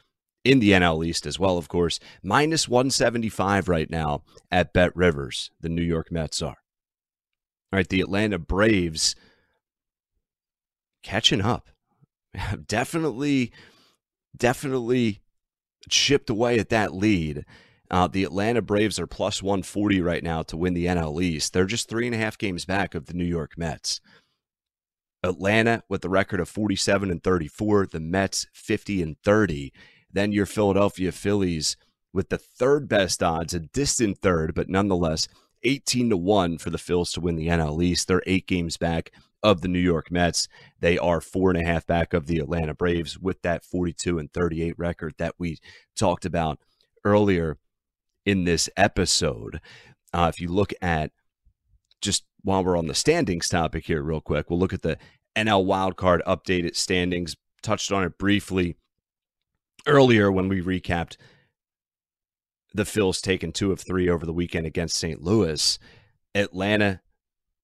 in 0.44 0.60
the 0.60 0.72
NL 0.72 1.06
East 1.06 1.26
as 1.26 1.40
well, 1.40 1.58
of 1.58 1.70
course. 1.70 2.00
Minus 2.22 2.68
175 2.68 3.70
right 3.70 3.90
now 3.90 4.24
at 4.52 4.74
Bet 4.74 4.94
Rivers, 4.94 5.52
the 5.62 5.70
New 5.70 5.82
York 5.82 6.12
Mets 6.12 6.42
are. 6.42 6.58
All 7.72 7.78
right, 7.78 7.88
the 7.88 8.02
Atlanta 8.02 8.40
Braves 8.40 9.16
catching 11.04 11.42
up. 11.42 11.70
definitely, 12.68 13.52
definitely 14.36 15.22
chipped 15.90 16.30
away 16.30 16.60
at 16.60 16.70
that 16.70 16.94
lead. 16.94 17.46
Uh, 17.90 18.08
the 18.08 18.24
Atlanta 18.24 18.62
Braves 18.62 19.00
are 19.00 19.08
plus 19.08 19.42
140 19.42 20.02
right 20.02 20.24
now 20.24 20.42
to 20.44 20.58
win 20.58 20.74
the 20.74 20.86
NL 20.86 21.22
East. 21.22 21.54
They're 21.54 21.66
just 21.66 21.90
three 21.90 22.06
and 22.06 22.16
a 22.16 22.20
half 22.20 22.38
games 22.38 22.66
back 22.66 22.96
of 22.96 23.06
the 23.06 23.14
New 23.14 23.26
York 23.26 23.58
Mets. 23.58 24.02
Atlanta 25.24 25.84
with 25.90 26.02
the 26.02 26.10
record 26.10 26.40
of 26.40 26.50
47 26.50 27.10
and 27.10 27.24
34, 27.24 27.88
the 27.88 28.00
Mets 28.00 28.48
50 28.54 29.02
and 29.02 29.18
30. 29.24 29.74
Then 30.12 30.32
your 30.32 30.46
Philadelphia 30.46 31.12
Phillies 31.12 31.78
with 32.14 32.30
the 32.30 32.38
third 32.38 32.88
best 32.88 33.24
odds, 33.24 33.54
a 33.54 33.60
distant 33.60 34.20
third, 34.20 34.54
but 34.54 34.70
nonetheless 34.70 35.28
18 35.64 36.10
to 36.10 36.18
1 36.18 36.58
for 36.58 36.70
the 36.70 36.78
Phils 36.78 37.14
to 37.14 37.22
win 37.22 37.36
the 37.36 37.48
NL 37.48 37.84
East. 37.84 38.08
They're 38.08 38.24
eight 38.26 38.48
games 38.48 38.78
back 38.78 39.12
of 39.44 39.62
the 39.62 39.68
New 39.68 39.80
York 39.80 40.12
Mets. 40.12 40.48
They 40.80 40.98
are 40.98 41.22
four 41.22 41.50
and 41.50 41.60
a 41.60 41.66
half 41.66 41.86
back 41.86 42.14
of 42.14 42.28
the 42.28 42.40
Atlanta 42.40 42.74
Braves 42.74 43.20
with 43.20 43.42
that 43.44 43.64
42 43.64 44.20
and 44.20 44.32
38 44.32 44.78
record 44.78 45.14
that 45.18 45.36
we 45.38 45.60
talked 45.96 46.26
about 46.26 46.60
earlier 47.04 47.58
in 48.26 48.44
this 48.44 48.70
episode. 48.76 49.62
Uh, 50.14 50.32
if 50.34 50.42
you 50.42 50.50
look 50.50 50.74
at 50.82 51.12
just 52.02 52.26
while 52.44 52.64
we're 52.64 52.78
on 52.78 52.88
the 52.88 52.96
standings 52.96 53.50
topic 53.50 53.86
here, 53.86 54.02
real 54.02 54.22
quick, 54.22 54.50
we'll 54.50 54.60
look 54.60 54.74
at 54.74 54.82
the 54.82 54.98
NL 55.36 55.66
wildcard 55.66 56.22
updated 56.24 56.76
standings. 56.76 57.36
Touched 57.64 57.92
on 57.92 58.04
it 58.04 58.18
briefly 58.18 58.76
earlier 59.86 60.32
when 60.32 60.48
we 60.48 60.62
recapped 60.62 61.18
the 62.78 62.84
Phils 62.84 63.20
taken 63.20 63.52
two 63.52 63.72
of 63.72 63.82
three 63.82 64.08
over 64.08 64.26
the 64.26 64.32
weekend 64.32 64.68
against 64.68 64.98
St. 64.98 65.22
Louis. 65.22 65.80
Atlanta 66.36 67.02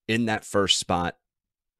in 0.08 0.26
that 0.26 0.44
first 0.44 0.80
spot 0.80 1.18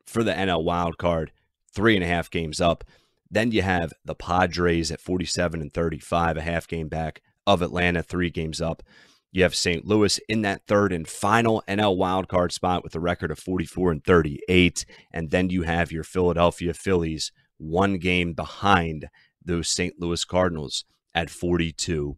for 0.06 0.24
the 0.24 0.32
NL 0.32 0.64
wild 0.64 1.00
card, 1.00 1.32
three 1.74 1.96
and 1.96 2.04
a 2.04 2.08
half 2.08 2.30
games 2.30 2.62
up. 2.62 2.84
Then 3.32 3.52
you 3.52 3.64
have 3.64 3.92
the 4.06 4.14
Padres 4.14 4.92
at 4.92 5.02
47 5.02 5.62
and 5.62 5.74
35, 5.74 6.38
a 6.38 6.42
half 6.42 6.68
game 6.68 6.88
back 6.88 7.24
of 7.48 7.64
Atlanta, 7.64 8.04
three 8.04 8.30
games 8.30 8.62
up. 8.62 8.84
You 9.32 9.42
have 9.42 9.56
St. 9.56 9.84
Louis 9.84 10.20
in 10.30 10.44
that 10.44 10.68
third 10.68 10.94
and 10.94 11.08
final 11.08 11.64
NL 11.68 11.98
wildcard 11.98 12.52
spot 12.52 12.84
with 12.84 12.94
a 12.94 13.00
record 13.00 13.32
of 13.32 13.40
44 13.40 13.94
and 13.94 14.04
38. 14.04 14.86
And 15.12 15.32
then 15.32 15.50
you 15.50 15.64
have 15.64 15.92
your 15.92 16.04
Philadelphia 16.04 16.76
Phillies 16.76 17.32
one 17.58 17.98
game 17.98 18.34
behind 18.34 19.10
those 19.44 19.68
St. 19.70 19.96
Louis 20.00 20.24
Cardinals 20.24 20.86
at 21.16 21.32
42 21.32 22.18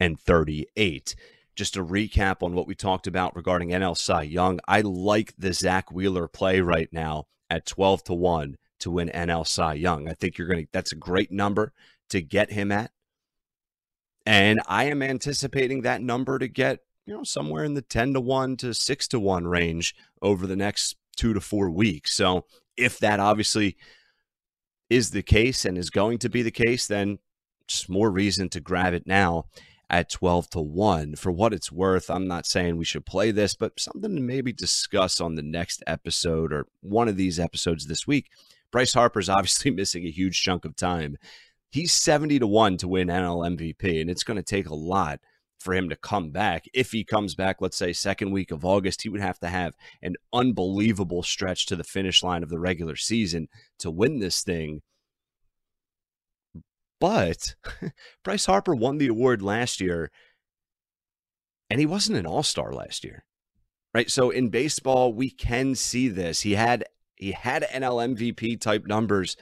and 0.00 0.18
38. 0.18 1.14
Just 1.54 1.76
a 1.76 1.84
recap 1.84 2.42
on 2.42 2.54
what 2.54 2.66
we 2.66 2.74
talked 2.74 3.06
about 3.06 3.36
regarding 3.36 3.68
NL 3.68 3.96
Cy 3.96 4.22
Young. 4.22 4.60
I 4.66 4.80
like 4.80 5.34
the 5.38 5.52
Zack 5.52 5.92
Wheeler 5.92 6.26
play 6.26 6.60
right 6.60 6.88
now 6.90 7.26
at 7.50 7.66
12 7.66 8.04
to 8.04 8.14
1 8.14 8.56
to 8.80 8.90
win 8.90 9.10
NL 9.14 9.46
Cy 9.46 9.74
Young. 9.74 10.08
I 10.08 10.14
think 10.14 10.38
you're 10.38 10.48
going 10.48 10.64
to, 10.64 10.68
that's 10.72 10.92
a 10.92 10.96
great 10.96 11.30
number 11.30 11.72
to 12.08 12.22
get 12.22 12.50
him 12.50 12.72
at. 12.72 12.90
And 14.24 14.60
I 14.66 14.84
am 14.84 15.02
anticipating 15.02 15.82
that 15.82 16.02
number 16.02 16.38
to 16.38 16.48
get, 16.48 16.80
you 17.04 17.14
know, 17.14 17.24
somewhere 17.24 17.64
in 17.64 17.74
the 17.74 17.82
10 17.82 18.14
to 18.14 18.20
1 18.20 18.56
to 18.58 18.72
6 18.72 19.08
to 19.08 19.20
1 19.20 19.46
range 19.46 19.94
over 20.22 20.46
the 20.46 20.56
next 20.56 20.96
two 21.16 21.34
to 21.34 21.40
four 21.40 21.70
weeks. 21.70 22.14
So 22.14 22.46
if 22.76 22.98
that 23.00 23.20
obviously 23.20 23.76
is 24.88 25.10
the 25.10 25.22
case 25.22 25.64
and 25.64 25.76
is 25.76 25.90
going 25.90 26.18
to 26.18 26.30
be 26.30 26.42
the 26.42 26.50
case, 26.50 26.86
then 26.86 27.18
just 27.66 27.88
more 27.88 28.10
reason 28.10 28.48
to 28.50 28.60
grab 28.60 28.94
it 28.94 29.06
now 29.06 29.44
at 29.90 30.10
12 30.10 30.50
to 30.50 30.60
1. 30.60 31.16
For 31.16 31.30
what 31.30 31.52
it's 31.52 31.70
worth, 31.70 32.08
I'm 32.08 32.26
not 32.26 32.46
saying 32.46 32.76
we 32.76 32.84
should 32.84 33.04
play 33.04 33.30
this, 33.30 33.54
but 33.54 33.78
something 33.78 34.14
to 34.14 34.22
maybe 34.22 34.52
discuss 34.52 35.20
on 35.20 35.34
the 35.34 35.42
next 35.42 35.82
episode 35.86 36.52
or 36.52 36.66
one 36.80 37.08
of 37.08 37.16
these 37.16 37.38
episodes 37.38 37.86
this 37.86 38.06
week. 38.06 38.30
Bryce 38.70 38.94
Harper's 38.94 39.28
obviously 39.28 39.70
missing 39.70 40.06
a 40.06 40.10
huge 40.10 40.42
chunk 40.42 40.64
of 40.64 40.76
time 40.76 41.18
he's 41.70 41.92
70 41.92 42.40
to 42.40 42.46
1 42.46 42.76
to 42.78 42.88
win 42.88 43.08
NL 43.08 43.56
MVP, 43.56 44.00
and 44.00 44.10
it's 44.10 44.24
going 44.24 44.36
to 44.36 44.42
take 44.42 44.68
a 44.68 44.74
lot 44.74 45.20
for 45.58 45.74
him 45.74 45.88
to 45.88 45.96
come 45.96 46.30
back. 46.30 46.64
If 46.72 46.90
he 46.90 47.04
comes 47.04 47.34
back, 47.34 47.56
let's 47.60 47.76
say 47.76 47.92
second 47.92 48.32
week 48.32 48.50
of 48.50 48.64
August, 48.64 49.02
he 49.02 49.08
would 49.08 49.20
have 49.20 49.38
to 49.40 49.48
have 49.48 49.74
an 50.02 50.16
unbelievable 50.32 51.22
stretch 51.22 51.66
to 51.66 51.76
the 51.76 51.84
finish 51.84 52.22
line 52.22 52.42
of 52.42 52.48
the 52.48 52.58
regular 52.58 52.96
season 52.96 53.48
to 53.78 53.90
win 53.90 54.18
this 54.18 54.42
thing. 54.42 54.82
But 57.00 57.54
Bryce 58.24 58.46
Harper 58.46 58.74
won 58.74 58.98
the 58.98 59.08
award 59.08 59.42
last 59.42 59.80
year, 59.80 60.10
and 61.68 61.80
he 61.80 61.86
wasn't 61.86 62.18
an 62.18 62.26
all-star 62.26 62.72
last 62.72 63.04
year. 63.04 63.24
Right? 63.92 64.10
So 64.10 64.30
in 64.30 64.50
baseball, 64.50 65.12
we 65.12 65.30
can 65.30 65.74
see 65.74 66.08
this. 66.08 66.42
He 66.42 66.52
had 66.52 66.84
he 67.16 67.32
had 67.32 67.64
NL 67.64 68.16
MVP 68.16 68.60
type 68.60 68.86
numbers 68.86 69.36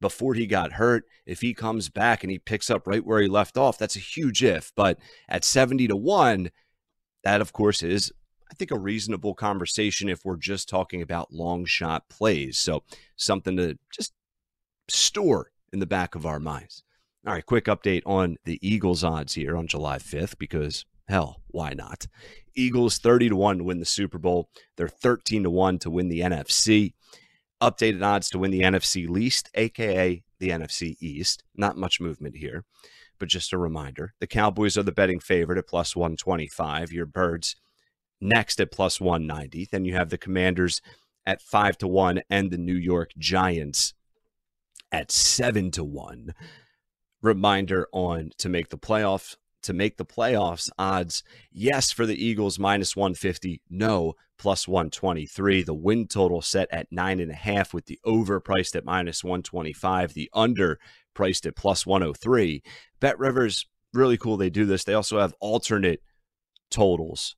before 0.00 0.34
he 0.34 0.46
got 0.46 0.72
hurt. 0.72 1.04
If 1.24 1.40
he 1.40 1.54
comes 1.54 1.88
back 1.88 2.22
and 2.22 2.30
he 2.30 2.38
picks 2.38 2.68
up 2.68 2.86
right 2.86 3.04
where 3.04 3.22
he 3.22 3.28
left 3.28 3.56
off, 3.56 3.78
that's 3.78 3.96
a 3.96 4.00
huge 4.00 4.42
if. 4.42 4.72
But 4.74 4.98
at 5.28 5.44
70 5.44 5.88
to 5.88 5.96
1, 5.96 6.50
that 7.22 7.40
of 7.40 7.52
course 7.52 7.82
is, 7.82 8.12
I 8.50 8.54
think, 8.54 8.70
a 8.70 8.78
reasonable 8.78 9.34
conversation 9.34 10.08
if 10.08 10.24
we're 10.24 10.36
just 10.36 10.68
talking 10.68 11.00
about 11.00 11.32
long 11.32 11.64
shot 11.64 12.08
plays. 12.10 12.58
So 12.58 12.82
something 13.16 13.56
to 13.56 13.78
just 13.90 14.12
store 14.88 15.52
in 15.74 15.80
the 15.80 15.86
back 15.86 16.14
of 16.14 16.24
our 16.24 16.40
minds. 16.40 16.82
All 17.26 17.34
right, 17.34 17.44
quick 17.44 17.66
update 17.66 18.02
on 18.06 18.36
the 18.44 18.58
Eagles 18.66 19.04
odds 19.04 19.34
here 19.34 19.56
on 19.56 19.66
July 19.66 19.98
5th 19.98 20.38
because 20.38 20.86
hell, 21.08 21.42
why 21.48 21.74
not? 21.74 22.06
Eagles 22.54 22.98
30 22.98 23.30
to 23.30 23.36
1 23.36 23.58
to 23.58 23.64
win 23.64 23.80
the 23.80 23.84
Super 23.84 24.18
Bowl. 24.18 24.48
They're 24.76 24.88
13 24.88 25.42
to 25.42 25.50
1 25.50 25.78
to 25.80 25.90
win 25.90 26.08
the 26.08 26.20
NFC 26.20 26.94
updated 27.60 28.04
odds 28.04 28.30
to 28.30 28.38
win 28.38 28.50
the 28.50 28.60
NFC 28.60 29.08
least, 29.08 29.50
aka 29.54 30.22
the 30.38 30.48
NFC 30.48 30.96
East. 31.00 31.42
Not 31.54 31.76
much 31.76 32.00
movement 32.00 32.36
here, 32.36 32.64
but 33.18 33.28
just 33.28 33.52
a 33.52 33.58
reminder. 33.58 34.14
The 34.20 34.26
Cowboys 34.26 34.78
are 34.78 34.82
the 34.82 34.92
betting 34.92 35.20
favorite 35.20 35.58
at 35.58 35.66
plus 35.66 35.96
125. 35.96 36.92
Your 36.92 37.06
Birds 37.06 37.56
next 38.20 38.60
at 38.60 38.70
plus 38.70 39.00
190. 39.00 39.68
Then 39.70 39.84
you 39.84 39.94
have 39.94 40.10
the 40.10 40.18
Commanders 40.18 40.80
at 41.26 41.42
5 41.42 41.78
to 41.78 41.88
1 41.88 42.22
and 42.28 42.50
the 42.50 42.58
New 42.58 42.76
York 42.76 43.10
Giants 43.18 43.94
at 44.94 45.10
7 45.10 45.70
to 45.72 45.84
1. 45.84 46.34
Reminder 47.20 47.88
on 47.92 48.30
to 48.38 48.48
make 48.48 48.68
the 48.68 48.78
playoffs 48.78 49.36
to 49.62 49.72
make 49.72 49.96
the 49.96 50.04
playoffs 50.04 50.68
odds 50.78 51.22
yes 51.50 51.90
for 51.90 52.04
the 52.04 52.22
eagles 52.22 52.58
minus 52.58 52.94
150 52.94 53.62
no 53.70 54.12
plus 54.38 54.68
123 54.68 55.62
the 55.62 55.72
win 55.72 56.06
total 56.06 56.42
set 56.42 56.68
at 56.70 56.86
nine 56.92 57.18
and 57.18 57.30
a 57.30 57.34
half 57.34 57.72
with 57.72 57.86
the 57.86 57.98
over 58.04 58.40
priced 58.40 58.76
at 58.76 58.84
minus 58.84 59.24
125 59.24 60.12
the 60.12 60.28
under 60.34 60.78
priced 61.14 61.46
at 61.46 61.56
plus 61.56 61.86
103 61.86 62.62
bet 63.00 63.18
rivers 63.18 63.64
really 63.94 64.18
cool 64.18 64.36
they 64.36 64.50
do 64.50 64.66
this. 64.66 64.84
They 64.84 64.94
also 64.94 65.20
have 65.20 65.34
alternate 65.40 66.02
totals 66.70 67.36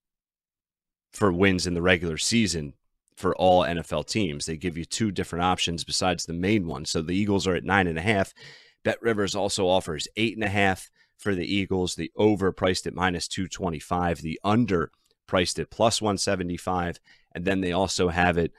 for 1.13 1.31
wins 1.31 1.67
in 1.67 1.75
the 1.75 1.83
regular 1.83 2.17
season 2.17 2.75
for 3.17 3.35
all 3.37 3.63
NFL 3.63 4.07
teams. 4.07 4.47
They 4.47 4.57
give 4.57 4.77
you 4.77 4.85
two 4.85 5.11
different 5.11 5.45
options 5.45 5.85
besides 5.85 6.27
the 6.27 6.33
main 6.33 6.67
one. 6.67 6.85
So 6.85 7.03
the 7.03 7.17
Eagles 7.17 7.47
are 7.47 7.55
at 7.55 7.65
nine 7.65 7.87
and 7.87 7.99
a 7.99 8.03
half. 8.03 8.35
Bet 8.85 9.01
Rivers 9.03 9.35
also 9.35 9.67
offers 9.67 10.07
eight 10.17 10.35
and 10.35 10.45
a 10.45 10.49
half 10.49 10.91
for 11.17 11.35
the 11.35 11.53
Eagles. 11.53 11.95
The 11.95 12.13
over 12.17 12.53
priced 12.53 12.87
at 12.87 12.95
minus 12.95 13.27
225. 13.27 14.21
The 14.21 14.39
under 14.45 14.91
priced 15.27 15.59
at 15.59 15.71
plus 15.71 16.01
175. 16.03 17.01
And 17.35 17.45
then 17.45 17.63
they 17.63 17.73
also 17.73 18.09
have 18.09 18.39
it 18.39 18.53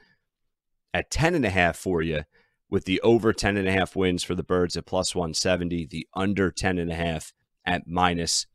at 0.92 1.10
10 1.10 1.34
and 1.34 1.44
a 1.44 1.50
half 1.50 1.76
for 1.76 2.02
you 2.02 2.24
with 2.68 2.84
the 2.84 3.00
over 3.00 3.32
10 3.32 3.56
and 3.56 3.68
a 3.68 3.72
half 3.72 3.96
wins 3.96 4.22
for 4.22 4.34
the 4.34 4.42
Birds 4.42 4.76
at 4.76 4.86
plus 4.86 5.14
170. 5.14 5.86
The 5.86 6.06
under 6.14 6.50
10 6.50 6.78
and 6.78 6.90
a 6.90 6.96
half 6.96 7.32
at 7.64 7.86
minus 7.86 8.46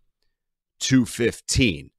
215. 0.80 1.92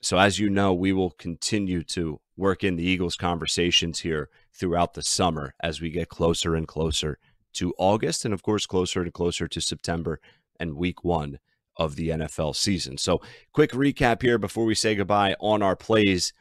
So, 0.00 0.18
as 0.18 0.38
you 0.38 0.48
know, 0.48 0.72
we 0.72 0.92
will 0.92 1.10
continue 1.10 1.82
to 1.84 2.20
work 2.36 2.62
in 2.62 2.76
the 2.76 2.84
Eagles 2.84 3.16
conversations 3.16 4.00
here 4.00 4.28
throughout 4.52 4.94
the 4.94 5.02
summer 5.02 5.54
as 5.60 5.80
we 5.80 5.90
get 5.90 6.08
closer 6.08 6.54
and 6.54 6.68
closer 6.68 7.18
to 7.54 7.74
August, 7.78 8.24
and 8.24 8.32
of 8.32 8.42
course, 8.42 8.66
closer 8.66 9.02
and 9.02 9.12
closer 9.12 9.48
to 9.48 9.60
September 9.60 10.20
and 10.60 10.76
week 10.76 11.02
one 11.02 11.38
of 11.76 11.96
the 11.96 12.10
NFL 12.10 12.54
season. 12.54 12.96
So, 12.96 13.20
quick 13.52 13.72
recap 13.72 14.22
here 14.22 14.38
before 14.38 14.64
we 14.64 14.74
say 14.74 14.94
goodbye 14.94 15.34
on 15.40 15.62
our 15.62 15.76
plays 15.76 16.32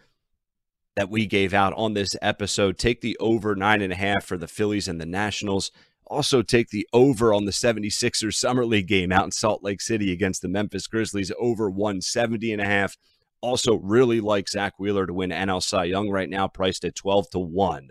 that 0.96 1.10
we 1.10 1.26
gave 1.26 1.54
out 1.54 1.74
on 1.74 1.94
this 1.94 2.16
episode. 2.22 2.78
Take 2.78 3.02
the 3.02 3.18
over 3.20 3.56
nine 3.56 3.82
and 3.82 3.94
a 3.94 3.96
half 3.96 4.26
for 4.26 4.38
the 4.38 4.48
Phillies 4.48 4.88
and 4.88 5.02
the 5.02 5.06
Nationals. 5.06 5.72
Also, 6.06 6.42
take 6.42 6.70
the 6.70 6.88
over 6.94 7.34
on 7.34 7.46
the 7.46 7.52
76ers 7.52 8.34
Summer 8.34 8.66
League 8.66 8.88
game 8.88 9.12
out 9.12 9.26
in 9.26 9.32
Salt 9.32 9.64
Lake 9.64 9.82
City 9.82 10.12
against 10.12 10.42
the 10.42 10.48
Memphis 10.48 10.88
Grizzlies, 10.88 11.32
over 11.40 11.70
170 11.70 12.54
and 12.54 12.62
a 12.62 12.66
half. 12.66 12.98
Also, 13.42 13.76
really 13.76 14.20
like 14.20 14.50
Zack 14.50 14.80
Wheeler 14.80 15.06
to 15.06 15.14
win 15.14 15.30
NL 15.30 15.62
Cy 15.62 15.86
Young 15.86 16.10
right 16.10 16.30
now, 16.30 16.48
priced 16.48 16.84
at 16.86 16.96
12 16.96 17.30
to 17.32 17.40
1. 17.40 17.90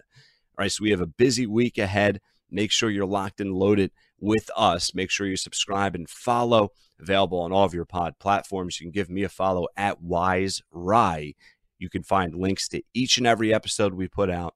All 0.59 0.63
right, 0.63 0.73
so 0.73 0.83
we 0.83 0.91
have 0.91 1.01
a 1.01 1.07
busy 1.07 1.47
week 1.47 1.79
ahead. 1.79 2.21
Make 2.51 2.73
sure 2.73 2.91
you're 2.91 3.07
locked 3.07 3.41
and 3.41 3.53
loaded 3.53 3.93
with 4.19 4.51
us. 4.57 4.95
Make 4.95 5.11
sure 5.11 5.27
you 5.27 5.37
subscribe 5.37 5.95
and 5.95 6.09
follow. 6.09 6.71
Available 6.99 7.41
on 7.41 7.53
all 7.53 7.65
of 7.65 7.75
your 7.75 7.85
pod 7.85 8.15
platforms. 8.19 8.81
You 8.81 8.87
can 8.87 8.93
give 8.93 9.11
me 9.11 9.23
a 9.23 9.29
follow 9.29 9.67
at 9.77 10.01
Wise 10.01 10.63
Rye. 10.71 11.35
You 11.79 11.91
can 11.91 12.03
find 12.03 12.35
links 12.35 12.69
to 12.69 12.83
each 12.95 13.19
and 13.19 13.27
every 13.27 13.53
episode 13.53 13.93
we 13.93 14.09
put 14.09 14.31
out, 14.31 14.55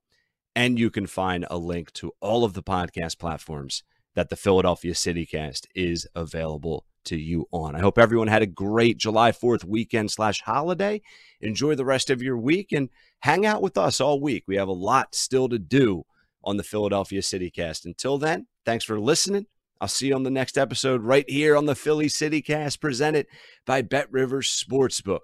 and 0.56 0.78
you 0.78 0.90
can 0.90 1.06
find 1.06 1.46
a 1.50 1.58
link 1.58 1.92
to 1.94 2.12
all 2.20 2.44
of 2.44 2.54
the 2.54 2.62
podcast 2.62 3.18
platforms 3.18 3.82
that 4.14 4.30
the 4.30 4.36
Philadelphia 4.36 4.94
CityCast 4.94 5.66
is 5.74 6.06
available 6.14 6.86
to 7.04 7.16
you 7.16 7.46
on. 7.50 7.74
I 7.74 7.80
hope 7.80 7.98
everyone 7.98 8.28
had 8.28 8.42
a 8.42 8.46
great 8.46 8.98
July 8.98 9.32
4th 9.32 9.64
weekend 9.64 10.10
slash 10.10 10.42
holiday. 10.42 11.02
Enjoy 11.40 11.74
the 11.74 11.84
rest 11.84 12.10
of 12.10 12.22
your 12.22 12.36
week 12.36 12.72
and 12.72 12.88
hang 13.20 13.46
out 13.46 13.62
with 13.62 13.78
us 13.78 14.00
all 14.00 14.20
week. 14.20 14.44
We 14.46 14.56
have 14.56 14.68
a 14.68 14.72
lot 14.72 15.14
still 15.14 15.48
to 15.48 15.58
do 15.58 16.04
on 16.42 16.56
the 16.56 16.62
Philadelphia 16.62 17.20
CityCast. 17.20 17.84
Until 17.84 18.18
then, 18.18 18.46
thanks 18.64 18.84
for 18.84 19.00
listening. 19.00 19.46
I'll 19.80 19.88
see 19.88 20.08
you 20.08 20.14
on 20.14 20.24
the 20.24 20.30
next 20.30 20.58
episode 20.58 21.02
right 21.02 21.28
here 21.28 21.56
on 21.56 21.66
the 21.66 21.74
Philly 21.74 22.06
CityCast 22.06 22.80
presented 22.80 23.26
by 23.66 23.80
Bet 23.82 24.12
Rivers 24.12 24.48
Sportsbook. 24.48 25.20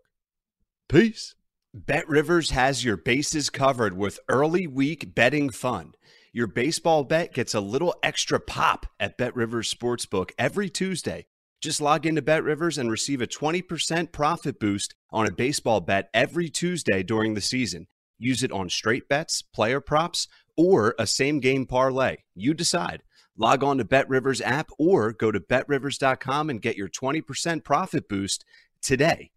Peace. 0.88 1.34
Bet 1.74 2.08
Rivers 2.08 2.50
has 2.50 2.82
your 2.82 2.96
bases 2.96 3.50
covered 3.50 3.96
with 3.96 4.18
early 4.30 4.66
week 4.66 5.14
betting 5.14 5.50
fun. 5.50 5.92
Your 6.32 6.46
baseball 6.46 7.04
bet 7.04 7.34
gets 7.34 7.54
a 7.54 7.60
little 7.60 7.94
extra 8.02 8.40
pop 8.40 8.86
at 8.98 9.18
Bet 9.18 9.36
Rivers 9.36 9.72
Sportsbook 9.72 10.30
every 10.38 10.70
Tuesday. 10.70 11.26
Just 11.62 11.80
log 11.80 12.04
into 12.04 12.22
Bet 12.22 12.44
Rivers 12.44 12.76
and 12.76 12.90
receive 12.90 13.22
a 13.22 13.26
20% 13.26 14.12
profit 14.12 14.60
boost 14.60 14.94
on 15.10 15.26
a 15.26 15.32
baseball 15.32 15.80
bet 15.80 16.10
every 16.12 16.48
Tuesday 16.50 17.02
during 17.02 17.34
the 17.34 17.40
season. 17.40 17.86
Use 18.18 18.42
it 18.42 18.52
on 18.52 18.68
straight 18.68 19.08
bets, 19.08 19.42
player 19.42 19.80
props, 19.80 20.28
or 20.56 20.94
a 20.98 21.06
same 21.06 21.40
game 21.40 21.66
parlay. 21.66 22.18
You 22.34 22.54
decide. 22.54 23.02
Log 23.38 23.62
on 23.62 23.78
to 23.78 23.84
BetRivers 23.84 24.40
app 24.42 24.70
or 24.78 25.12
go 25.12 25.30
to 25.30 25.40
betrivers.com 25.40 26.50
and 26.50 26.62
get 26.62 26.76
your 26.76 26.88
20% 26.88 27.64
profit 27.64 28.08
boost 28.08 28.44
today. 28.80 29.30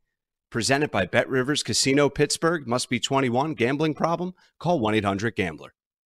Presented 0.50 0.92
by 0.92 1.06
BetRivers 1.06 1.64
Casino 1.64 2.10
Pittsburgh. 2.10 2.68
Must 2.68 2.90
be 2.90 3.00
21. 3.00 3.54
Gambling 3.54 3.94
problem? 3.94 4.34
Call 4.58 4.80
1 4.80 4.96
800 4.96 5.36
Gambler. 5.36 5.74